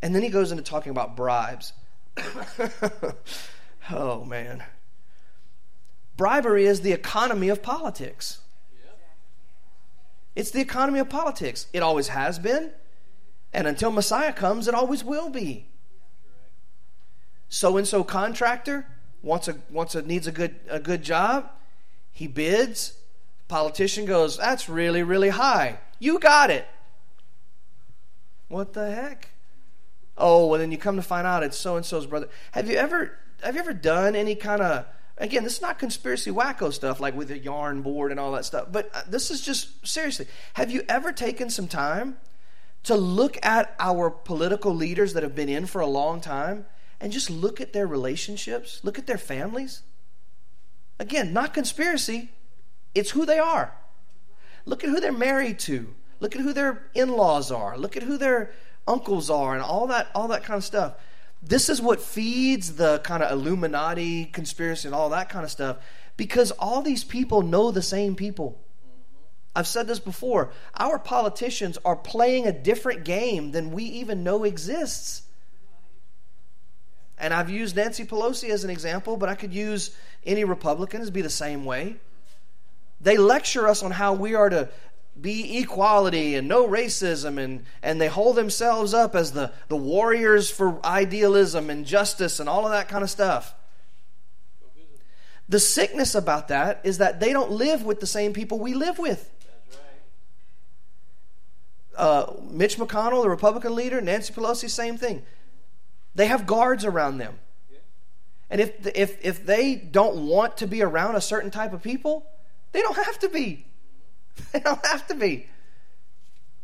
[0.00, 1.74] And then he goes into talking about bribes.
[3.90, 4.62] oh, man.
[6.16, 8.38] Bribery is the economy of politics.
[10.34, 11.66] It's the economy of politics.
[11.72, 12.72] It always has been.
[13.52, 15.66] And until Messiah comes, it always will be.
[17.48, 18.86] So and so contractor
[19.22, 21.50] wants a wants a needs a good a good job.
[22.10, 22.94] He bids.
[23.48, 25.78] Politician goes, "That's really really high.
[25.98, 26.66] You got it."
[28.48, 29.30] What the heck?
[30.16, 32.28] Oh, well then you come to find out it's so and so's brother.
[32.52, 34.86] Have you ever have you ever done any kind of
[35.18, 38.44] again, this is not conspiracy wacko stuff like with a yarn board and all that
[38.44, 40.26] stuff, but uh, this is just seriously.
[40.54, 42.16] Have you ever taken some time
[42.84, 46.66] to look at our political leaders that have been in for a long time
[47.00, 49.82] and just look at their relationships, look at their families.
[50.98, 52.30] Again, not conspiracy,
[52.94, 53.74] it's who they are.
[54.64, 55.94] Look at who they're married to.
[56.20, 57.76] Look at who their in-laws are.
[57.76, 58.52] Look at who their
[58.86, 60.94] uncles are and all that all that kind of stuff.
[61.42, 65.78] This is what feeds the kind of Illuminati conspiracy and all that kind of stuff
[66.16, 68.60] because all these people know the same people.
[69.54, 70.50] I've said this before.
[70.74, 75.22] Our politicians are playing a different game than we even know exists.
[77.18, 79.94] And I've used Nancy Pelosi as an example, but I could use
[80.24, 81.96] any Republicans be the same way.
[83.00, 84.68] They lecture us on how we are to
[85.20, 90.50] be equality and no racism and, and they hold themselves up as the, the warriors
[90.50, 93.54] for idealism and justice and all of that kind of stuff.
[95.48, 98.98] The sickness about that is that they don't live with the same people we live
[98.98, 99.30] with.
[101.96, 105.22] Uh, Mitch McConnell, the Republican leader, Nancy Pelosi, same thing.
[106.14, 107.38] They have guards around them.
[108.50, 112.26] And if, if, if they don't want to be around a certain type of people,
[112.72, 113.66] they don't have to be.
[114.52, 115.46] They don't have to be.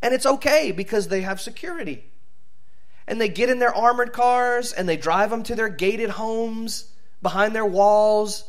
[0.00, 2.04] And it's okay because they have security.
[3.06, 6.90] And they get in their armored cars and they drive them to their gated homes
[7.20, 8.44] behind their walls.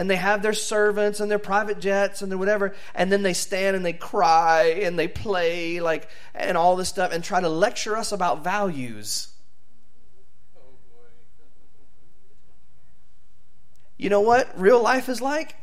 [0.00, 2.74] And they have their servants and their private jets and their whatever.
[2.94, 7.12] And then they stand and they cry and they play like and all this stuff
[7.12, 9.28] and try to lecture us about values.
[13.98, 15.54] You know what real life is like?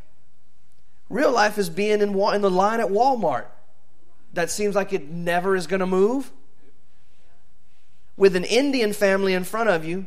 [1.10, 3.46] Real life is being in, in the line at Walmart
[4.34, 6.32] that seems like it never is going to move
[8.16, 10.06] with an Indian family in front of you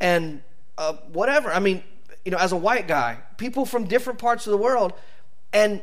[0.00, 0.42] and
[0.76, 1.52] uh, whatever.
[1.52, 1.84] I mean,
[2.24, 4.92] you know, as a white guy, people from different parts of the world,
[5.52, 5.82] and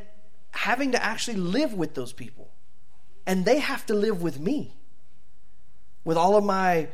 [0.50, 2.50] having to actually live with those people.
[3.26, 4.74] And they have to live with me,
[6.04, 6.88] with all of my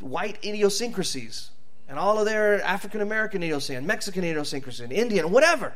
[0.00, 1.50] white idiosyncrasies,
[1.88, 5.74] and all of their African American idiosyncrasy, and Mexican idiosyncrasy, and Indian, whatever.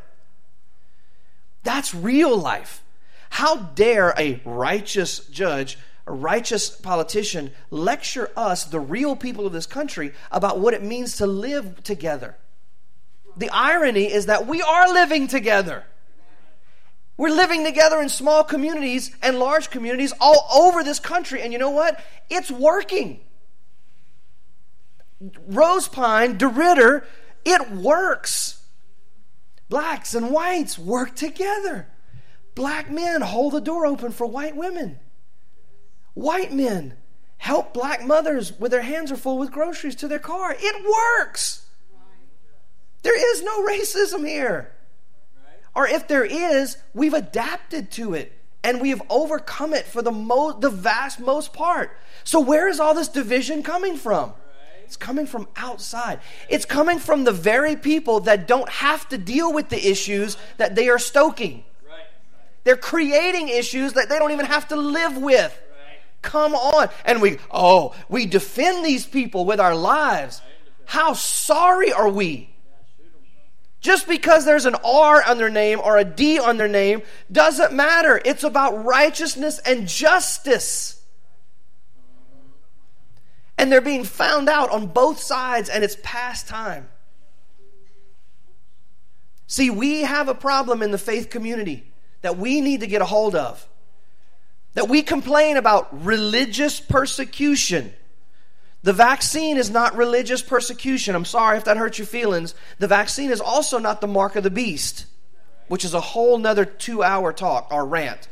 [1.62, 2.82] That's real life.
[3.30, 9.66] How dare a righteous judge a righteous politician lecture us, the real people of this
[9.66, 12.36] country, about what it means to live together.
[13.36, 15.84] The irony is that we are living together.
[17.16, 21.42] We're living together in small communities and large communities all over this country.
[21.42, 22.02] And you know what?
[22.30, 23.20] It's working.
[25.46, 27.04] Rose Pine, DeRidder,
[27.44, 28.64] it works.
[29.68, 31.88] Blacks and whites work together.
[32.54, 34.98] Black men hold the door open for white women.
[36.14, 36.94] White men
[37.38, 40.54] help black mothers with their hands are full with groceries to their car.
[40.58, 41.66] It works.
[43.02, 44.72] There is no racism here.
[45.74, 48.32] Or if there is, we've adapted to it
[48.64, 51.96] and we have overcome it for the most the vast most part.
[52.24, 54.34] So where is all this division coming from?
[54.84, 56.20] It's coming from outside.
[56.50, 60.74] It's coming from the very people that don't have to deal with the issues that
[60.74, 61.64] they are stoking.
[62.64, 65.58] They're creating issues that they don't even have to live with.
[66.20, 66.90] Come on.
[67.04, 70.40] And we, oh, we defend these people with our lives.
[70.84, 72.51] How sorry are we?
[73.82, 77.72] Just because there's an R on their name or a D on their name doesn't
[77.72, 78.20] matter.
[78.24, 81.04] It's about righteousness and justice.
[83.58, 86.88] And they're being found out on both sides, and it's past time.
[89.48, 93.04] See, we have a problem in the faith community that we need to get a
[93.04, 93.68] hold of
[94.74, 97.92] that we complain about religious persecution.
[98.82, 101.14] The vaccine is not religious persecution.
[101.14, 102.54] I'm sorry if that hurts your feelings.
[102.78, 105.06] The vaccine is also not the mark of the beast,
[105.68, 108.28] which is a whole nother two hour talk or rant.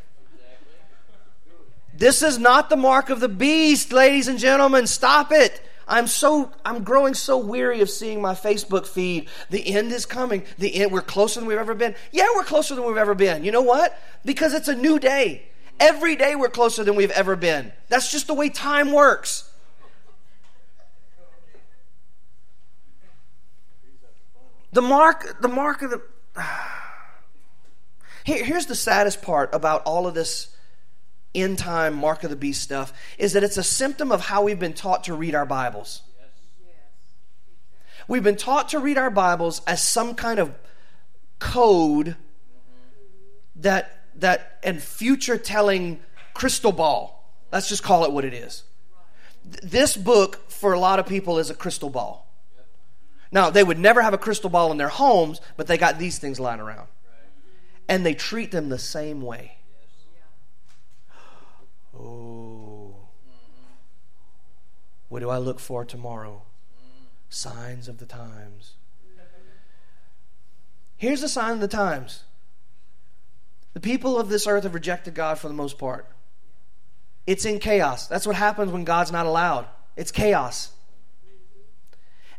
[1.95, 4.87] This is not the mark of the beast, ladies and gentlemen.
[4.87, 5.63] Stop it.
[5.87, 9.29] I'm so I'm growing so weary of seeing my Facebook feed.
[9.51, 10.45] The end is coming.
[10.57, 11.95] The end we're closer than we've ever been.
[12.13, 13.45] Yeah, we're closer than we've ever been.
[13.45, 14.01] You know what?
[14.25, 15.43] Because it's a new day.
[15.79, 17.73] Every day we're closer than we've ever been.
[17.89, 19.50] That's just the way time works.
[24.73, 26.03] The mark, the mark of the.
[28.25, 30.55] Here, here's the saddest part about all of this
[31.35, 34.59] end time mark of the beast stuff is that it's a symptom of how we've
[34.59, 36.03] been taught to read our Bibles.
[38.09, 40.53] We've been taught to read our Bibles as some kind of
[41.39, 42.16] code
[43.57, 46.01] that that and future telling
[46.35, 47.33] crystal ball.
[47.53, 48.64] Let's just call it what it is.
[49.62, 52.30] This book, for a lot of people, is a crystal ball.
[53.33, 56.18] Now, they would never have a crystal ball in their homes, but they got these
[56.18, 56.89] things lying around.
[57.89, 59.57] And they treat them the same way.
[61.97, 62.95] Oh.
[65.09, 66.43] What do I look for tomorrow?
[67.28, 68.74] Signs of the times.
[70.97, 72.24] Here's the sign of the times
[73.72, 76.07] the people of this earth have rejected God for the most part.
[77.26, 78.07] It's in chaos.
[78.09, 79.66] That's what happens when God's not allowed.
[79.97, 80.72] It's chaos.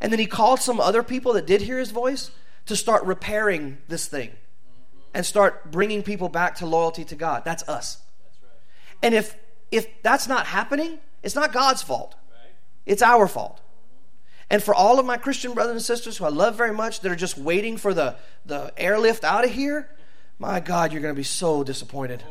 [0.02, 2.32] And then he called some other people that did hear his voice
[2.66, 4.32] to start repairing this thing
[5.14, 7.44] and start bringing people back to loyalty to God.
[7.44, 8.02] That's us.
[9.00, 9.36] And if
[9.70, 12.14] if that's not happening, it's not God's fault.
[12.84, 13.60] It's our fault.
[14.50, 17.10] And for all of my Christian brothers and sisters who I love very much that
[17.10, 19.88] are just waiting for the, the airlift out of here,
[20.38, 22.22] my God, you're going to be so disappointed.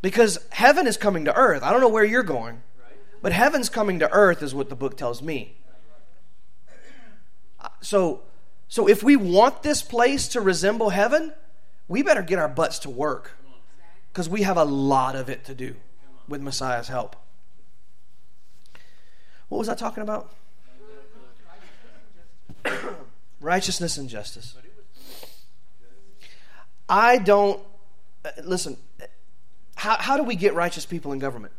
[0.00, 1.64] Because heaven is coming to earth.
[1.64, 2.62] I don't know where you're going,
[3.24, 5.56] but heaven's coming to earth is what the book tells me.
[7.80, 8.20] so
[8.68, 11.32] so if we want this place to resemble heaven,
[11.88, 13.30] we better get our butts to work
[14.12, 15.74] because we have a lot of it to do
[16.28, 17.16] with Messiah's help.
[19.48, 20.30] What was I talking about?
[23.40, 24.54] Righteousness and justice.
[26.90, 27.58] I don't,
[28.22, 28.76] uh, listen,
[29.76, 31.54] how, how do we get righteous people in government?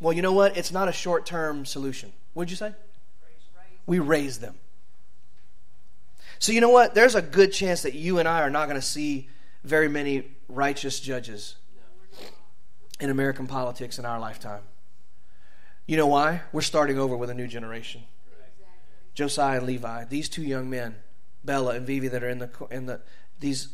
[0.00, 0.56] Well, you know what?
[0.56, 2.12] It's not a short term solution.
[2.32, 2.72] What'd you say?
[3.86, 4.54] We raise them.
[6.38, 6.94] So, you know what?
[6.94, 9.28] There's a good chance that you and I are not going to see
[9.62, 11.56] very many righteous judges
[12.98, 14.62] in American politics in our lifetime.
[15.86, 16.42] You know why?
[16.52, 18.02] We're starting over with a new generation.
[19.14, 20.94] Josiah and Levi, these two young men,
[21.44, 23.00] Bella and Vivi, that are in the in the
[23.40, 23.68] these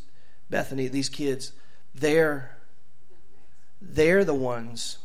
[0.49, 1.53] Bethany, these kids,
[1.93, 2.57] they're
[3.81, 4.97] they're the ones.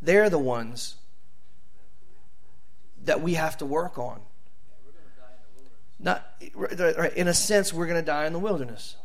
[0.00, 0.96] They're the ones
[3.04, 4.20] that we have to work on.
[6.00, 6.24] Not
[7.16, 8.96] in a sense, we're going to die in the wilderness.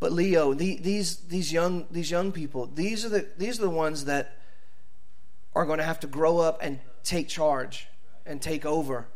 [0.00, 3.70] But Leo, the, these these young these young people, these are the these are the
[3.70, 4.36] ones that
[5.54, 7.86] are going to have to grow up and take charge
[8.26, 9.06] and take over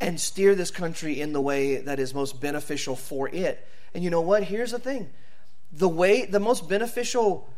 [0.00, 3.66] and steer this country in the way that is most beneficial for it.
[3.94, 4.44] And you know what?
[4.44, 5.10] Here's the thing.
[5.72, 7.52] The way the most beneficial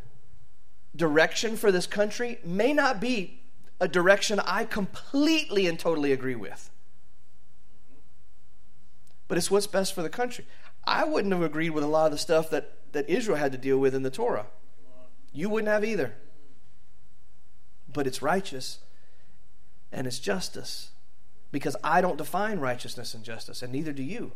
[0.96, 3.40] direction for this country may not be
[3.80, 6.70] a direction I completely and totally agree with.
[9.26, 10.46] But it's what's best for the country.
[10.84, 13.58] I wouldn't have agreed with a lot of the stuff that, that Israel had to
[13.58, 14.46] deal with in the Torah.
[15.32, 16.14] You wouldn't have either.
[17.92, 18.78] But it's righteous
[19.90, 20.90] and it's justice.
[21.50, 24.32] Because I don't define righteousness and justice, and neither do you.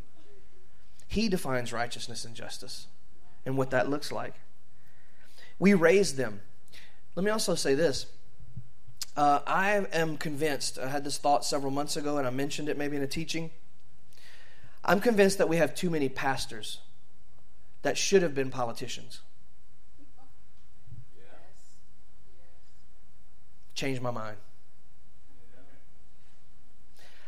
[1.08, 2.86] He defines righteousness and justice
[3.44, 4.34] and what that looks like.
[5.58, 6.42] We raise them.
[7.18, 8.06] Let me also say this.
[9.16, 12.78] Uh, I am convinced, I had this thought several months ago, and I mentioned it
[12.78, 13.50] maybe in a teaching.
[14.84, 16.78] I'm convinced that we have too many pastors
[17.82, 19.22] that should have been politicians.
[23.74, 24.36] Changed my mind.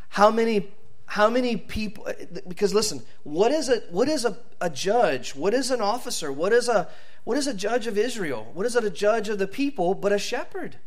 [0.07, 0.69] How many
[1.05, 2.07] how many people
[2.47, 5.35] because listen, what is a what is a, a judge?
[5.35, 6.31] What is an officer?
[6.31, 6.87] What is a
[7.23, 8.49] what is a judge of Israel?
[8.53, 10.77] What is it a judge of the people but a shepherd?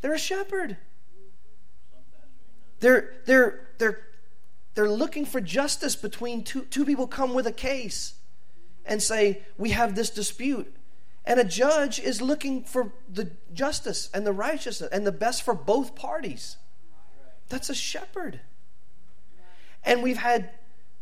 [0.00, 0.76] They're a shepherd.
[2.80, 4.00] They're they're they're
[4.74, 8.14] they're looking for justice between two, two people come with a case
[8.84, 10.74] and say, We have this dispute.
[11.24, 15.54] And a judge is looking for the justice and the righteousness and the best for
[15.54, 16.56] both parties.
[17.48, 18.40] That's a shepherd.
[19.84, 20.50] And we've had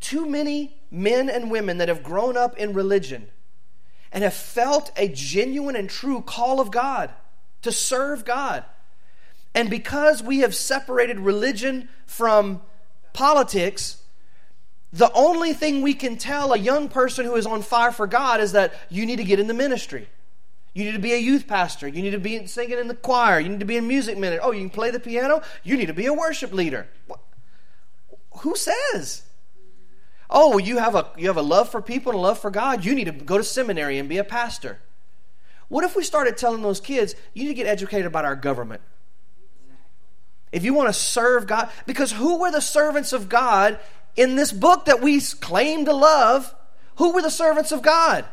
[0.01, 3.29] too many men and women that have grown up in religion
[4.13, 7.11] and have felt a genuine and true call of God
[7.63, 8.65] to serve God.
[9.55, 12.63] And because we have separated religion from
[13.13, 14.03] politics,
[14.93, 18.41] the only thing we can tell a young person who is on fire for God
[18.41, 20.09] is that you need to get in the ministry.
[20.73, 21.89] You need to be a youth pastor.
[21.89, 23.41] You need to be singing in the choir.
[23.41, 24.41] You need to be in music minute.
[24.43, 25.43] Oh, you can play the piano?
[25.65, 26.89] You need to be a worship leader.
[28.39, 29.23] Who says?
[30.31, 32.85] Oh, you have a you have a love for people and a love for God.
[32.85, 34.79] You need to go to seminary and be a pastor.
[35.69, 38.81] What if we started telling those kids, you need to get educated about our government?
[40.53, 43.79] If you want to serve God, because who were the servants of God
[44.17, 46.55] in this book that we claim to love?
[46.97, 48.25] Who were the servants of God?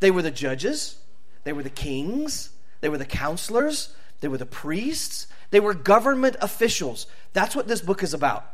[0.00, 0.98] They were the judges,
[1.44, 6.36] they were the kings, they were the counselors, they were the priests, they were government
[6.40, 7.06] officials.
[7.32, 8.48] That's what this book is about.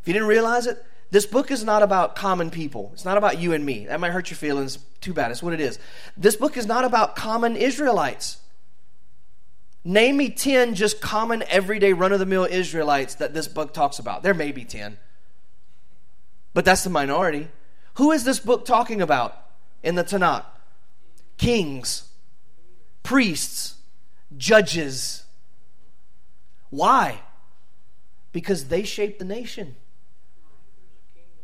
[0.00, 2.90] If you didn't realize it, this book is not about common people.
[2.94, 3.84] It's not about you and me.
[3.84, 4.78] That might hurt your feelings.
[5.02, 5.30] Too bad.
[5.30, 5.78] It's what it is.
[6.16, 8.38] This book is not about common Israelites.
[9.84, 13.98] Name me 10 just common, everyday, run of the mill Israelites that this book talks
[13.98, 14.22] about.
[14.22, 14.96] There may be 10,
[16.54, 17.48] but that's the minority.
[17.94, 19.36] Who is this book talking about
[19.82, 20.46] in the Tanakh?
[21.36, 22.08] Kings,
[23.02, 23.74] priests,
[24.38, 25.24] judges.
[26.70, 27.20] Why?
[28.32, 29.76] Because they shape the nation.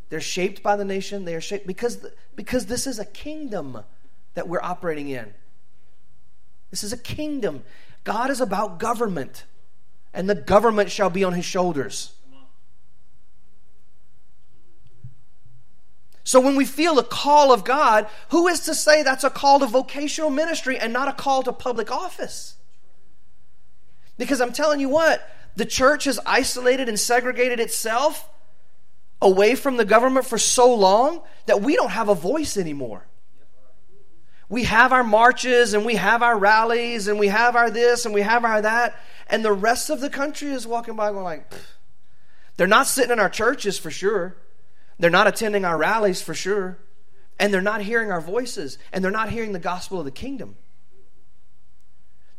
[0.09, 1.25] They're shaped by the nation.
[1.25, 2.05] They are shaped because,
[2.35, 3.83] because this is a kingdom
[4.33, 5.33] that we're operating in.
[6.71, 7.63] This is a kingdom.
[8.03, 9.45] God is about government,
[10.13, 12.13] and the government shall be on his shoulders.
[16.23, 19.59] So when we feel a call of God, who is to say that's a call
[19.61, 22.55] to vocational ministry and not a call to public office?
[24.17, 28.29] Because I'm telling you what, the church has isolated and segregated itself
[29.21, 33.05] away from the government for so long that we don't have a voice anymore.
[34.47, 38.13] We have our marches and we have our rallies and we have our this and
[38.13, 38.95] we have our that.
[39.27, 41.53] And the rest of the country is walking by going like,
[42.57, 44.37] they're not sitting in our churches for sure.
[44.97, 46.79] They're not attending our rallies for sure.
[47.39, 48.77] And they're not hearing our voices.
[48.91, 50.57] And they're not hearing the gospel of the kingdom.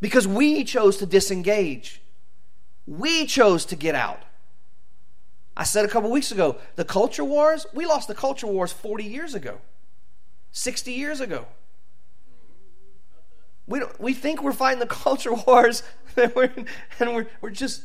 [0.01, 2.03] Because we chose to disengage.
[2.87, 4.21] We chose to get out.
[5.61, 9.05] I said a couple weeks ago, the culture wars, we lost the culture wars 40
[9.05, 9.59] years ago,
[10.53, 11.45] 60 years ago.
[13.67, 15.83] We, don't, we think we're fighting the culture wars,
[16.17, 16.51] and we're,
[16.99, 17.83] and we're, we're just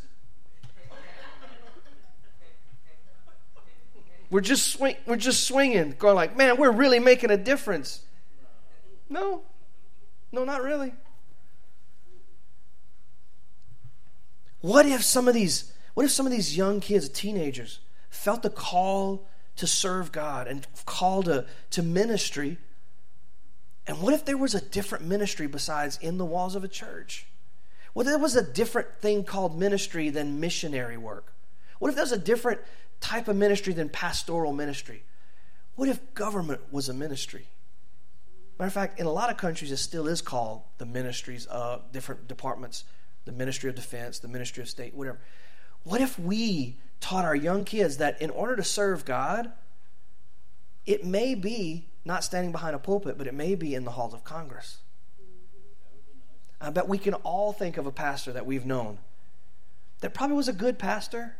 [4.29, 8.05] we're just swing, we're just swinging, going like, man, we're really making a difference.
[9.09, 9.41] No,
[10.31, 10.93] no, not really.
[14.61, 17.79] What if some of these, what if some of these young kids, teenagers,
[18.09, 22.57] felt the call to serve God and call to, to ministry?
[23.87, 27.27] And what if there was a different ministry besides in the walls of a church?
[27.93, 31.33] What if there was a different thing called ministry than missionary work?
[31.79, 32.59] What if there was a different
[32.99, 35.03] type of ministry than pastoral ministry?
[35.75, 37.47] What if government was a ministry?
[38.59, 41.91] Matter of fact, in a lot of countries, it still is called the ministries of
[41.93, 42.83] different departments
[43.25, 45.19] the Ministry of Defense, the Ministry of State, whatever.
[45.85, 49.51] What if we taught our young kids that in order to serve God,
[50.85, 54.13] it may be not standing behind a pulpit, but it may be in the halls
[54.13, 54.79] of Congress?
[56.59, 58.97] I bet we can all think of a pastor that we've known
[60.01, 61.35] that probably was a good pastor,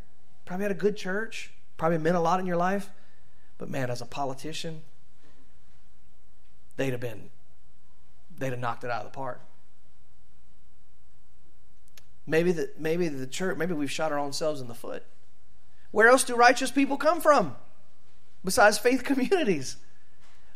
[0.46, 2.90] probably had a good church, probably meant a lot in your life,
[3.58, 4.84] but man, as a politician,
[6.78, 7.30] they'd have been,
[8.38, 9.42] they'd have knocked it out of the park.
[12.28, 15.04] Maybe the, maybe the church, maybe we've shot our own selves in the foot.
[15.92, 17.56] Where else do righteous people come from
[18.44, 19.78] besides faith communities?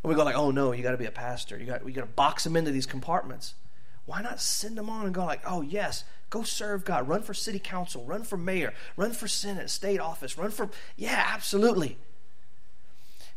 [0.03, 1.57] And we go like, oh no, you got to be a pastor.
[1.57, 3.53] You got we got to box them into these compartments.
[4.05, 7.34] Why not send them on and go like, oh yes, go serve God, run for
[7.34, 11.97] city council, run for mayor, run for senate, state office, run for yeah, absolutely.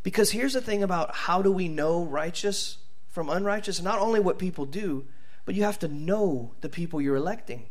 [0.03, 2.79] Because here's the thing about how do we know righteous
[3.09, 3.83] from unrighteous?
[3.83, 5.05] Not only what people do,
[5.45, 7.67] but you have to know the people you're electing.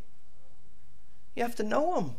[1.36, 2.15] You have to know them.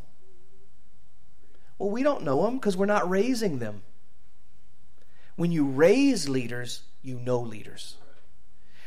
[1.78, 3.82] Well, we don't know them because we're not raising them.
[5.36, 7.96] When you raise leaders, you know leaders.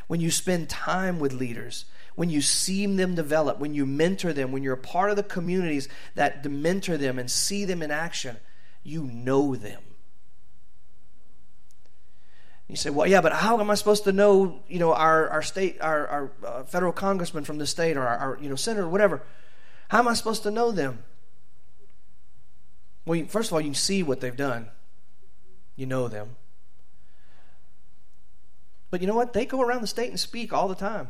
[0.07, 4.51] When you spend time with leaders, when you see them develop, when you mentor them,
[4.51, 8.37] when you're a part of the communities that mentor them and see them in action,
[8.83, 9.81] you know them.
[12.67, 15.41] You say, well, yeah, but how am I supposed to know, you know, our, our
[15.41, 18.87] state, our, our uh, federal congressman from the state or our, our you know, senator,
[18.87, 19.21] whatever?
[19.89, 21.03] How am I supposed to know them?
[23.05, 24.67] Well, first of all, you see what they've done.
[25.75, 26.35] You know them.
[28.89, 29.33] But you know what?
[29.33, 31.09] They go around the state and speak all the time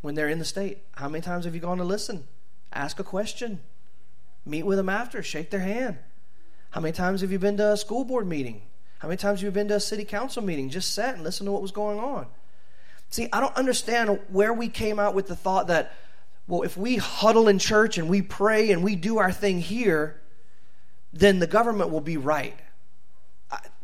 [0.00, 0.78] when they're in the state.
[0.92, 2.26] How many times have you gone to listen?
[2.72, 3.60] Ask a question.
[4.44, 5.22] Meet with them after.
[5.22, 5.98] Shake their hand.
[6.70, 8.62] How many times have you been to a school board meeting?
[8.98, 10.68] How many times have you been to a city council meeting?
[10.70, 12.26] Just sat and listened to what was going on.
[13.10, 15.92] See, I don't understand where we came out with the thought that
[16.50, 20.20] well, if we huddle in church and we pray and we do our thing here,
[21.12, 22.58] then the government will be right.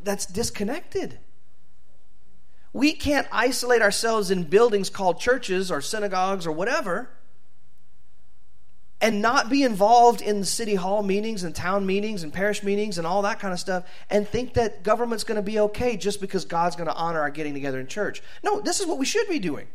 [0.03, 1.21] That's disconnected.
[2.73, 7.09] We can't isolate ourselves in buildings called churches or synagogues or whatever
[9.01, 13.07] and not be involved in city hall meetings and town meetings and parish meetings and
[13.07, 16.45] all that kind of stuff and think that government's going to be okay just because
[16.45, 18.25] God's going to honor our getting together in church.
[18.43, 19.69] No, this is what we should be doing.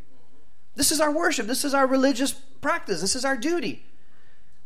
[0.75, 1.47] This is our worship.
[1.47, 3.01] This is our religious practice.
[3.01, 3.85] This is our duty.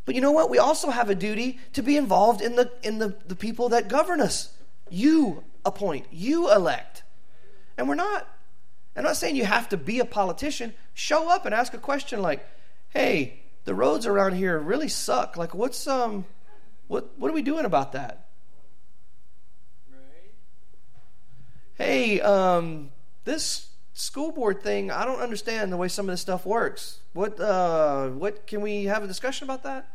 [0.06, 0.50] But you know what?
[0.50, 3.88] We also have a duty to be involved in the in the, the people that
[3.88, 4.54] govern us.
[4.90, 7.04] You appoint, you elect.
[7.78, 8.28] And we're not.
[8.96, 10.74] I'm not saying you have to be a politician.
[10.94, 12.48] Show up and ask a question like,
[12.90, 15.36] hey, the roads around here really suck.
[15.36, 16.26] Like what's um
[16.88, 18.28] what what are we doing about that?
[19.92, 20.32] Right.
[21.74, 22.92] Hey, um,
[23.26, 27.00] this school board thing, I don't understand the way some of this stuff works.
[27.14, 29.90] What uh, what can we have a discussion about that?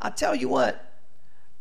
[0.00, 0.84] I tell you what,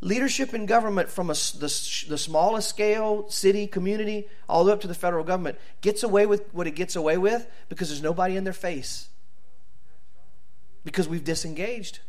[0.01, 4.81] leadership in government from a, the, the smallest scale, city, community, all the way up
[4.81, 8.35] to the federal government, gets away with what it gets away with because there's nobody
[8.35, 9.09] in their face.
[10.83, 11.99] Because we've disengaged.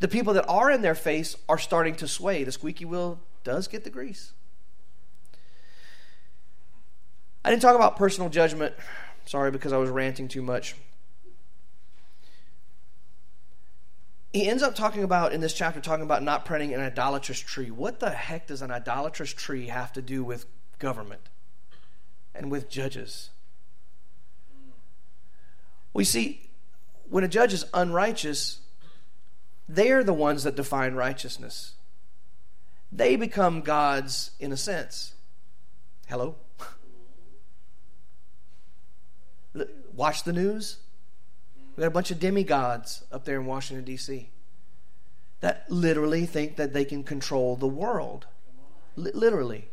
[0.00, 2.44] The people that are in their face are starting to sway.
[2.44, 4.32] The squeaky wheel does get the grease.
[7.44, 8.74] I didn't talk about personal judgment.
[9.26, 10.74] Sorry, because I was ranting too much.
[14.32, 17.70] He ends up talking about, in this chapter, talking about not planting an idolatrous tree.
[17.70, 20.46] What the heck does an idolatrous tree have to do with
[20.78, 21.28] government
[22.34, 23.30] and with judges?
[25.92, 26.50] We see
[27.08, 28.60] when a judge is unrighteous,
[29.68, 31.74] they are the ones that define righteousness.
[32.90, 35.14] They become gods in a sense.
[36.08, 36.34] Hello?
[39.94, 40.78] Watch the news.
[41.76, 44.30] We got a bunch of demigods up there in Washington, D.C.
[45.40, 48.26] that literally think that they can control the world.
[48.96, 49.68] L- literally.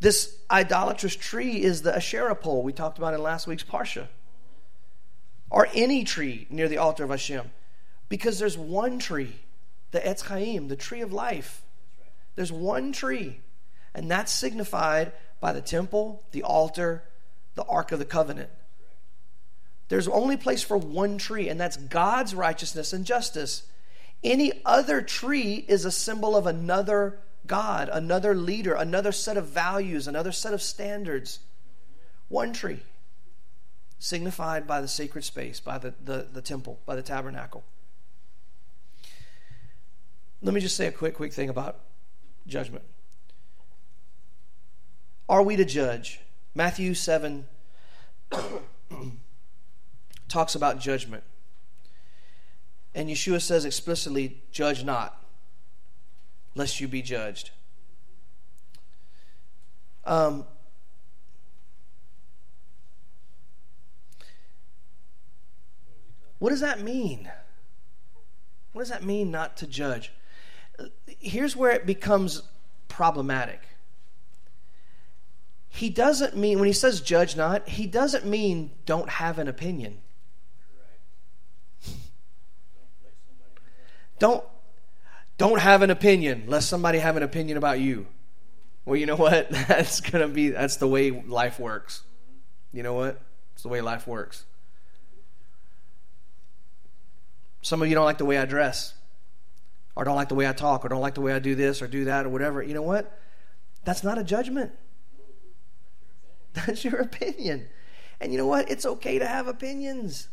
[0.00, 4.08] This idolatrous tree is the Asherah pole we talked about in last week's Parsha.
[5.50, 7.50] Or any tree near the altar of Hashem.
[8.08, 9.36] Because there's one tree,
[9.90, 11.62] the Etz Chaim, the tree of life.
[12.34, 13.40] There's one tree.
[13.94, 17.02] And that's signified by the temple, the altar,
[17.54, 18.50] the Ark of the Covenant.
[19.88, 23.64] There's only place for one tree, and that's God's righteousness and justice.
[24.22, 30.06] Any other tree is a symbol of another God, another leader, another set of values,
[30.06, 31.40] another set of standards.
[32.28, 32.80] One tree,
[33.98, 37.64] signified by the sacred space, by the, the, the temple, by the tabernacle.
[40.42, 41.80] Let me just say a quick, quick thing about
[42.46, 42.84] judgment.
[45.30, 46.20] Are we to judge?
[46.56, 47.46] Matthew 7
[50.28, 51.22] talks about judgment.
[52.96, 55.24] And Yeshua says explicitly, Judge not,
[56.56, 57.50] lest you be judged.
[60.04, 60.46] Um,
[66.40, 67.30] what does that mean?
[68.72, 70.12] What does that mean, not to judge?
[71.06, 72.42] Here's where it becomes
[72.88, 73.60] problematic.
[75.70, 79.98] He doesn't mean, when he says judge not, he doesn't mean don't have an opinion.
[84.18, 84.44] Don't
[85.38, 88.06] don't have an opinion lest somebody have an opinion about you.
[88.84, 89.48] Well, you know what?
[89.68, 92.02] That's going to be that's the way life works.
[92.72, 93.18] You know what?
[93.54, 94.44] It's the way life works.
[97.62, 98.94] Some of you don't like the way I dress,
[99.94, 101.80] or don't like the way I talk, or don't like the way I do this
[101.80, 102.62] or do that or whatever.
[102.62, 103.18] You know what?
[103.84, 104.72] That's not a judgment.
[106.66, 107.68] That's your opinion.
[108.20, 108.70] And you know what?
[108.70, 110.28] It's okay to have opinions.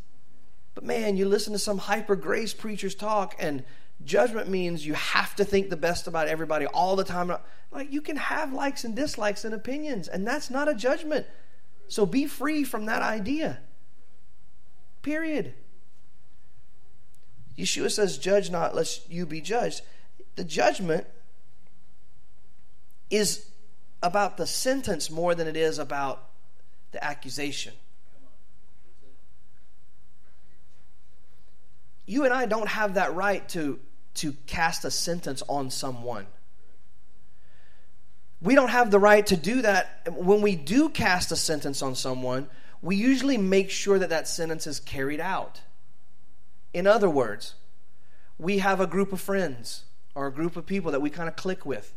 [0.76, 3.63] But man, you listen to some hyper grace preachers talk, and
[4.03, 7.32] judgment means you have to think the best about everybody all the time.
[7.72, 11.26] Like you can have likes and dislikes and opinions, and that's not a judgment.
[11.88, 13.59] So be free from that idea.
[15.01, 15.53] Period.
[17.57, 19.82] Yeshua says, Judge not, lest you be judged.
[20.36, 21.07] The judgment
[23.09, 23.47] is
[24.02, 26.24] about the sentence more than it is about
[26.91, 27.74] the accusation.
[32.08, 33.80] you and I don't have that right to,
[34.16, 36.26] to cast a sentence on someone.
[38.41, 40.08] We don't have the right to do that.
[40.12, 42.48] When we do cast a sentence on someone,
[42.82, 45.62] we usually make sure that that sentence is carried out.
[46.74, 47.56] In other words,
[48.39, 49.84] we have a group of friends
[50.16, 51.93] or a group of people that we kind of click with.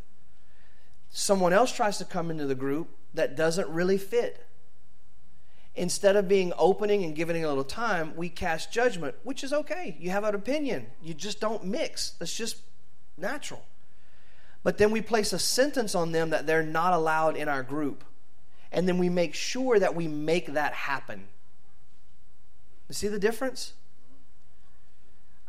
[1.11, 4.47] Someone else tries to come into the group that doesn't really fit
[5.75, 9.95] instead of being opening and giving a little time, we cast judgment, which is okay.
[9.99, 10.87] You have an opinion.
[11.01, 12.11] You just don't mix.
[12.11, 12.57] That's just
[13.17, 13.63] natural.
[14.63, 18.03] But then we place a sentence on them that they're not allowed in our group.
[18.71, 21.27] And then we make sure that we make that happen.
[22.87, 23.73] You see the difference?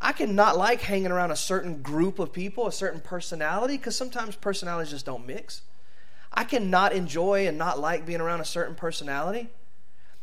[0.03, 3.97] I can not like hanging around a certain group of people, a certain personality, because
[3.97, 5.63] sometimes personalities just don't mix.
[6.33, 9.49] I can not enjoy and not like being around a certain personality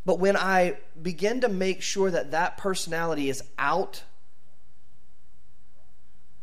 [0.06, 4.04] but when I begin to make sure that that personality is out,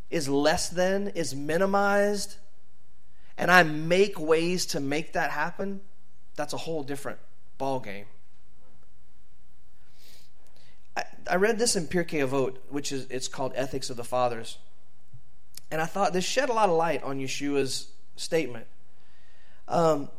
[0.09, 2.37] is less than, is minimized,
[3.37, 5.81] and I make ways to make that happen,
[6.35, 7.19] that's a whole different
[7.57, 8.05] ball game.
[10.97, 14.57] I, I read this in Pirkei Avot, which is it's called Ethics of the Fathers,
[15.69, 18.65] and I thought this shed a lot of light on Yeshua's statement.
[19.67, 20.09] Um,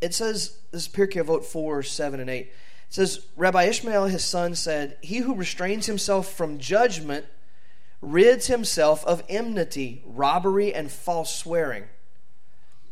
[0.00, 2.40] it says, this is Pirkei Avot 4, 7, and 8.
[2.40, 2.52] It
[2.88, 7.24] says, Rabbi Ishmael, his son, said, He who restrains himself from judgment
[8.02, 11.84] rids himself of enmity, robbery, and false swearing.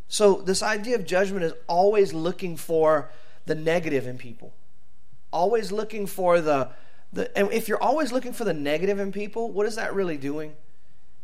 [0.09, 3.11] So, this idea of judgment is always looking for
[3.46, 4.55] the negative in people,
[5.33, 6.70] always looking for the,
[7.12, 10.16] the and if you're always looking for the negative in people, what is that really
[10.16, 10.55] doing?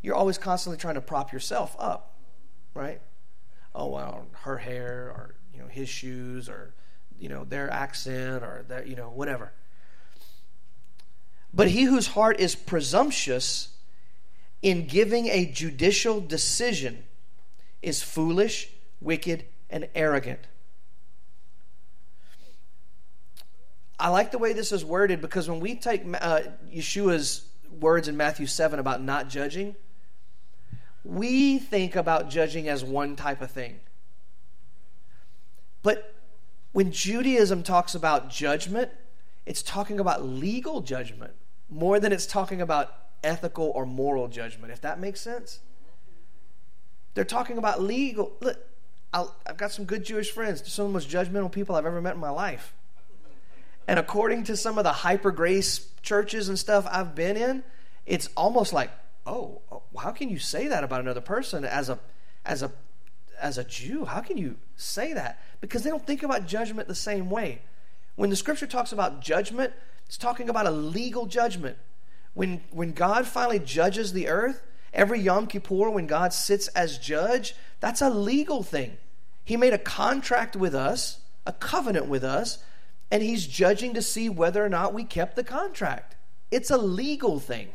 [0.03, 2.15] You're always constantly trying to prop yourself up,
[2.75, 3.01] right?
[3.75, 6.75] Oh, well, her hair, or you know his shoes or
[7.19, 9.53] you know their accent or that you know whatever
[11.53, 13.71] but he whose heart is presumptuous
[14.61, 17.05] in giving a judicial decision
[17.81, 18.69] is foolish
[19.01, 20.41] wicked and arrogant
[23.99, 26.41] I like the way this is worded because when we take uh,
[26.73, 27.47] Yeshua's
[27.81, 29.75] words in Matthew 7 about not judging,
[31.05, 33.81] we think about judging as one type of thing.
[35.83, 36.15] But
[36.73, 38.91] when Judaism talks about judgment,
[39.47, 41.33] it's talking about legal judgment
[41.71, 42.93] more than it's talking about
[43.25, 45.61] ethical or moral judgment, if that makes sense.
[47.15, 48.33] They're talking about legal.
[48.41, 48.59] Look,
[49.13, 52.03] i have got some good Jewish friends, some of the most judgmental people I've ever
[52.03, 52.75] met in my life.
[53.89, 57.63] And according to some of the hyper grace churches and stuff I've been in,
[58.05, 58.91] it's almost like,
[59.27, 59.61] oh,
[59.99, 61.99] how can you say that about another person as a
[62.45, 62.73] as a
[63.41, 64.05] as a Jew?
[64.05, 65.41] How can you say that?
[65.61, 67.63] Because they don't think about judgment the same way.
[68.15, 69.73] When the scripture talks about judgment,
[70.07, 71.77] it's talking about a legal judgment.
[72.35, 74.63] When when God finally judges the earth,
[74.93, 78.97] every Yom Kippur, when God sits as judge, that's a legal thing.
[79.45, 82.59] He made a contract with us, a covenant with us,
[83.11, 86.17] and he's judging to see whether or not we kept the contract.
[86.51, 87.69] It's a legal thing.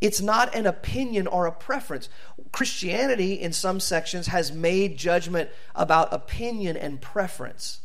[0.00, 2.08] It's not an opinion or a preference.
[2.52, 7.80] Christianity, in some sections, has made judgment about opinion and preference.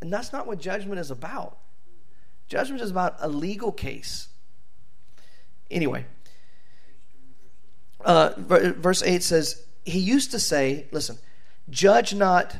[0.00, 1.58] And that's not what judgment is about.
[2.48, 4.28] Judgment is about a legal case.
[5.70, 6.06] Anyway,
[8.04, 11.18] uh, verse 8 says, He used to say, listen,
[11.68, 12.56] judge not,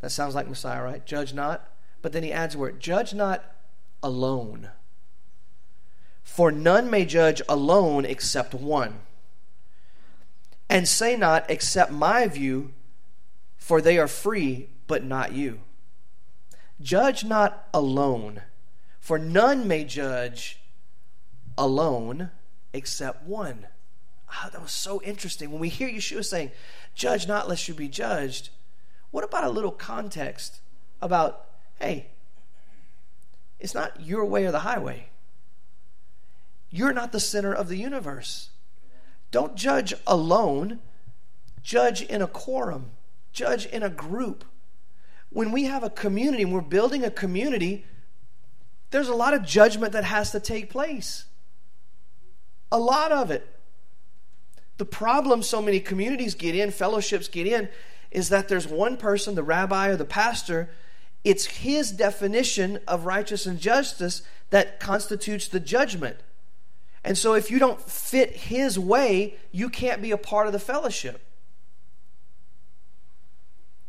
[0.00, 1.04] that sounds like Messiah, right?
[1.04, 1.69] Judge not.
[2.02, 3.44] But then he adds a word, judge not
[4.02, 4.70] alone.
[6.22, 9.00] For none may judge alone except one.
[10.68, 12.72] And say not, accept my view,
[13.56, 15.60] for they are free, but not you.
[16.80, 18.42] Judge not alone,
[19.00, 20.60] for none may judge
[21.58, 22.30] alone
[22.72, 23.66] except one.
[24.32, 25.50] Oh, that was so interesting.
[25.50, 26.52] When we hear Yeshua saying,
[26.94, 28.50] Judge not lest you be judged,
[29.10, 30.60] what about a little context
[31.02, 31.49] about,
[31.80, 32.06] hey,
[33.58, 35.08] it's not your way or the highway?
[36.70, 38.50] You're not the center of the universe.
[39.30, 40.80] Don't judge alone,
[41.62, 42.90] judge in a quorum,
[43.32, 44.44] judge in a group.
[45.30, 47.84] When we have a community and we're building a community,
[48.90, 51.24] there's a lot of judgment that has to take place.
[52.72, 53.46] A lot of it.
[54.78, 57.68] The problem so many communities get in, fellowships get in,
[58.10, 60.70] is that there's one person, the rabbi or the pastor,
[61.24, 66.16] it's his definition of righteous and justice that constitutes the judgment.
[67.04, 70.58] And so if you don't fit his way, you can't be a part of the
[70.58, 71.22] fellowship.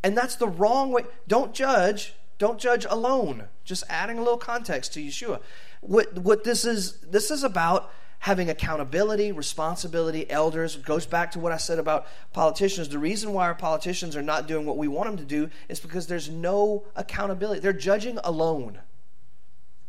[0.04, 1.04] And that's the wrong way.
[1.28, 2.14] Don't judge.
[2.38, 3.46] Don't judge alone.
[3.64, 5.42] Just adding a little context to Yeshua.
[5.82, 7.92] What, what this is this is about
[8.22, 12.88] having accountability, responsibility, elders goes back to what I said about politicians.
[12.88, 15.80] The reason why our politicians are not doing what we want them to do is
[15.80, 17.62] because there's no accountability.
[17.62, 18.78] They're judging alone.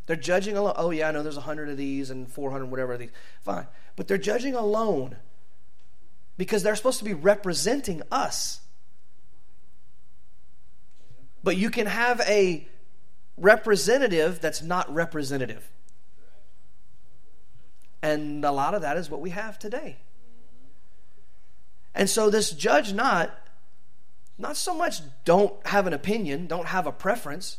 [0.06, 0.72] They're judging alone.
[0.78, 3.10] Oh, yeah, I know there's 100 of these and 400, whatever these.
[3.42, 3.66] Fine.
[3.96, 5.16] But they're judging alone
[6.38, 8.62] because they're supposed to be representing us.
[11.44, 12.66] But you can have a
[13.36, 15.70] representative that's not representative.
[18.02, 19.98] And a lot of that is what we have today.
[21.94, 23.38] And so this judge not
[24.38, 27.58] not so much don't have an opinion, don't have a preference,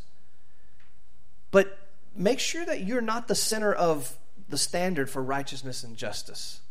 [1.51, 1.77] but
[2.15, 4.17] make sure that you're not the center of
[4.49, 6.61] the standard for righteousness and justice.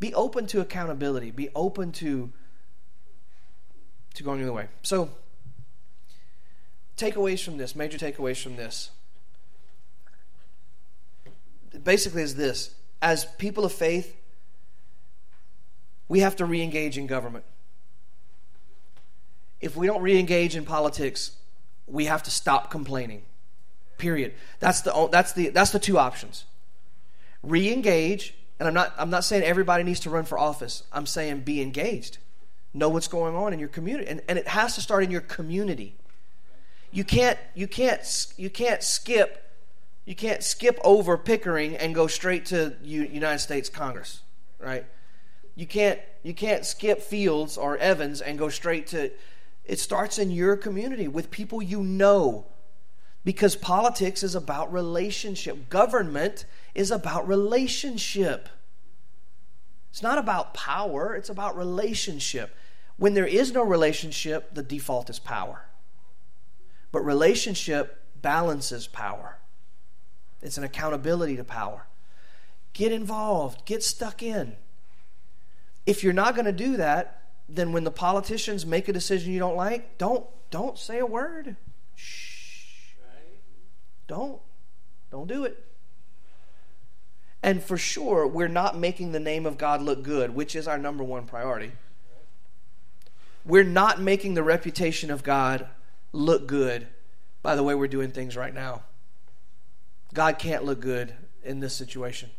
[0.00, 1.30] Be open to accountability.
[1.30, 2.32] Be open to
[4.14, 4.68] to going the other way.
[4.82, 5.10] So,
[6.96, 8.90] takeaways from this, major takeaways from this,
[11.84, 14.16] basically is this: as people of faith,
[16.08, 17.44] we have to re-engage in government.
[19.60, 21.32] If we don't re-engage in politics,
[21.86, 23.22] we have to stop complaining.
[23.98, 24.32] Period.
[24.58, 26.46] That's the that's the that's the two options.
[27.42, 30.84] Re-engage, and I'm not I'm not saying everybody needs to run for office.
[30.92, 32.18] I'm saying be engaged.
[32.72, 34.08] Know what's going on in your community.
[34.08, 35.96] And, and it has to start in your community.
[36.90, 39.49] You can't you can't you can't skip
[40.04, 44.22] you can't skip over Pickering and go straight to United States Congress,
[44.58, 44.86] right?
[45.54, 49.10] You can't you can't skip Fields or Evans and go straight to
[49.64, 52.46] it starts in your community with people you know
[53.24, 55.68] because politics is about relationship.
[55.68, 58.48] Government is about relationship.
[59.90, 62.54] It's not about power, it's about relationship.
[62.96, 65.64] When there is no relationship, the default is power.
[66.92, 69.38] But relationship balances power,
[70.42, 71.86] it's an accountability to power.
[72.72, 74.56] Get involved, get stuck in.
[75.86, 79.38] If you're not going to do that, then when the politicians make a decision you
[79.38, 81.56] don't like, don't don't say a word.
[81.94, 82.94] Shh.
[84.06, 84.40] Don't.
[85.10, 85.64] Don't do it.
[87.42, 90.78] And for sure, we're not making the name of God look good, which is our
[90.78, 91.72] number one priority.
[93.44, 95.66] We're not making the reputation of God
[96.12, 96.86] look good
[97.42, 98.82] by the way we're doing things right now.
[100.12, 102.30] God can't look good in this situation.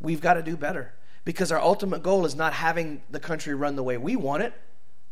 [0.00, 3.76] We've got to do better because our ultimate goal is not having the country run
[3.76, 4.54] the way we want it.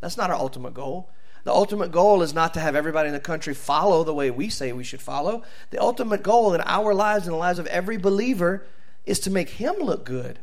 [0.01, 1.11] That's not our ultimate goal.
[1.45, 4.49] The ultimate goal is not to have everybody in the country follow the way we
[4.49, 5.43] say we should follow.
[5.71, 8.67] The ultimate goal in our lives and the lives of every believer
[9.05, 10.41] is to make him look good.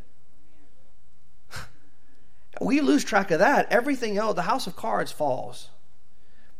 [2.61, 3.69] we lose track of that.
[3.69, 5.69] Everything else, the house of cards falls.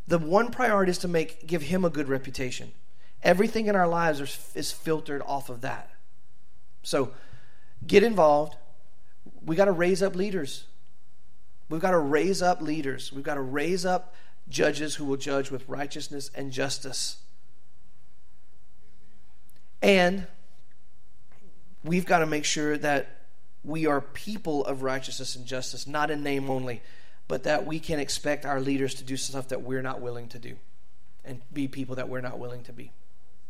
[0.08, 2.74] The one priority is to make give him a good reputation.
[3.24, 5.90] Everything in our lives is, is filtered off of that.
[6.84, 7.12] So
[7.86, 8.56] get involved.
[9.46, 10.66] We got to raise up leaders.
[11.70, 13.12] We've got to raise up leaders.
[13.14, 14.14] We've got to raise up
[14.50, 17.18] judges who will judge with righteousness and justice.
[19.82, 20.28] And
[21.84, 23.22] we've got to make sure that
[23.64, 26.82] we are people of righteousness and justice, not in name only,
[27.30, 30.40] but that we can expect our leaders to do stuff that we're not willing to
[30.40, 30.56] do
[31.24, 32.92] and be people that we're not willing to be.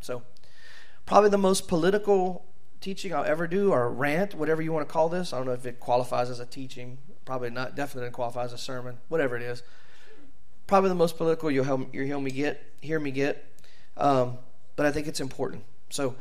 [0.03, 0.23] So,
[1.05, 2.45] probably the most political
[2.81, 5.33] teaching I'll ever do, or rant, whatever you want to call this.
[5.33, 6.97] I don't know if it qualifies as a teaching.
[7.25, 7.75] Probably not.
[7.75, 8.97] Definitely doesn't qualify as a sermon.
[9.07, 9.63] Whatever it is
[10.67, 12.63] probably the most political you'll, hear me get.
[12.81, 13.45] Hear me get,
[13.97, 14.37] um,
[14.75, 15.63] but I think it's important.
[15.89, 16.15] So,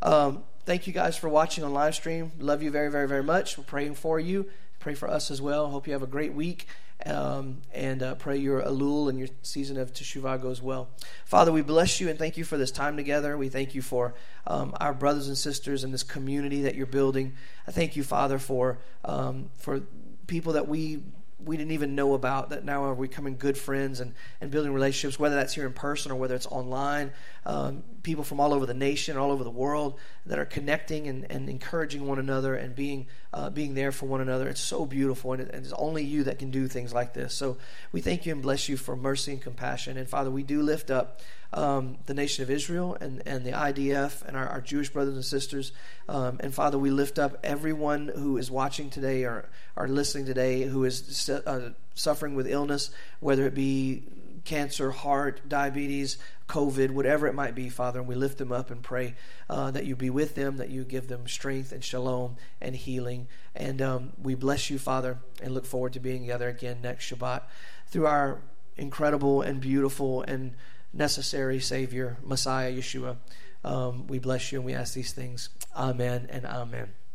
[0.00, 2.32] um, thank you guys for watching on live stream.
[2.38, 3.58] Love you very, very, very much.
[3.58, 4.46] We're praying for you.
[4.78, 5.68] Pray for us as well.
[5.68, 6.66] Hope you have a great week.
[7.04, 10.88] Um, and uh, pray your Elul and your season of Teshuvah goes well.
[11.26, 13.36] Father, we bless you and thank you for this time together.
[13.36, 14.14] We thank you for
[14.46, 17.34] um, our brothers and sisters and this community that you're building.
[17.66, 19.82] I thank you, Father, for um, for
[20.26, 21.02] people that we
[21.38, 25.18] we didn't even know about that now are becoming good friends and, and building relationships,
[25.18, 27.12] whether that's here in person or whether it's online.
[27.44, 31.26] Um, people from all over the nation, all over the world that are connecting and,
[31.28, 33.04] and encouraging one another and being
[33.34, 34.48] uh, being there for one another.
[34.48, 37.34] It's so beautiful, and, it, and it's only you that can do things like this.
[37.34, 37.58] So
[37.90, 39.98] we thank you and bless you for mercy and compassion.
[39.98, 41.20] And Father, we do lift up
[41.52, 45.24] um, the nation of Israel and, and the IDF and our, our Jewish brothers and
[45.24, 45.72] sisters.
[46.08, 50.62] Um, and Father, we lift up everyone who is watching today or are listening today
[50.62, 54.04] who is uh, suffering with illness, whether it be
[54.46, 56.16] cancer, heart, diabetes,
[56.48, 57.98] COVID, whatever it might be, Father.
[57.98, 59.14] And we lift them up and pray
[59.50, 63.28] uh, that you be with them, that you give them strength and shalom and healing.
[63.54, 67.42] And um, we bless you, Father, and look forward to being together again next Shabbat
[67.88, 68.40] through our
[68.76, 70.54] incredible and beautiful and
[70.92, 73.16] necessary Savior, Messiah, Yeshua.
[73.64, 75.50] Um, we bless you and we ask these things.
[75.76, 77.05] Amen and amen.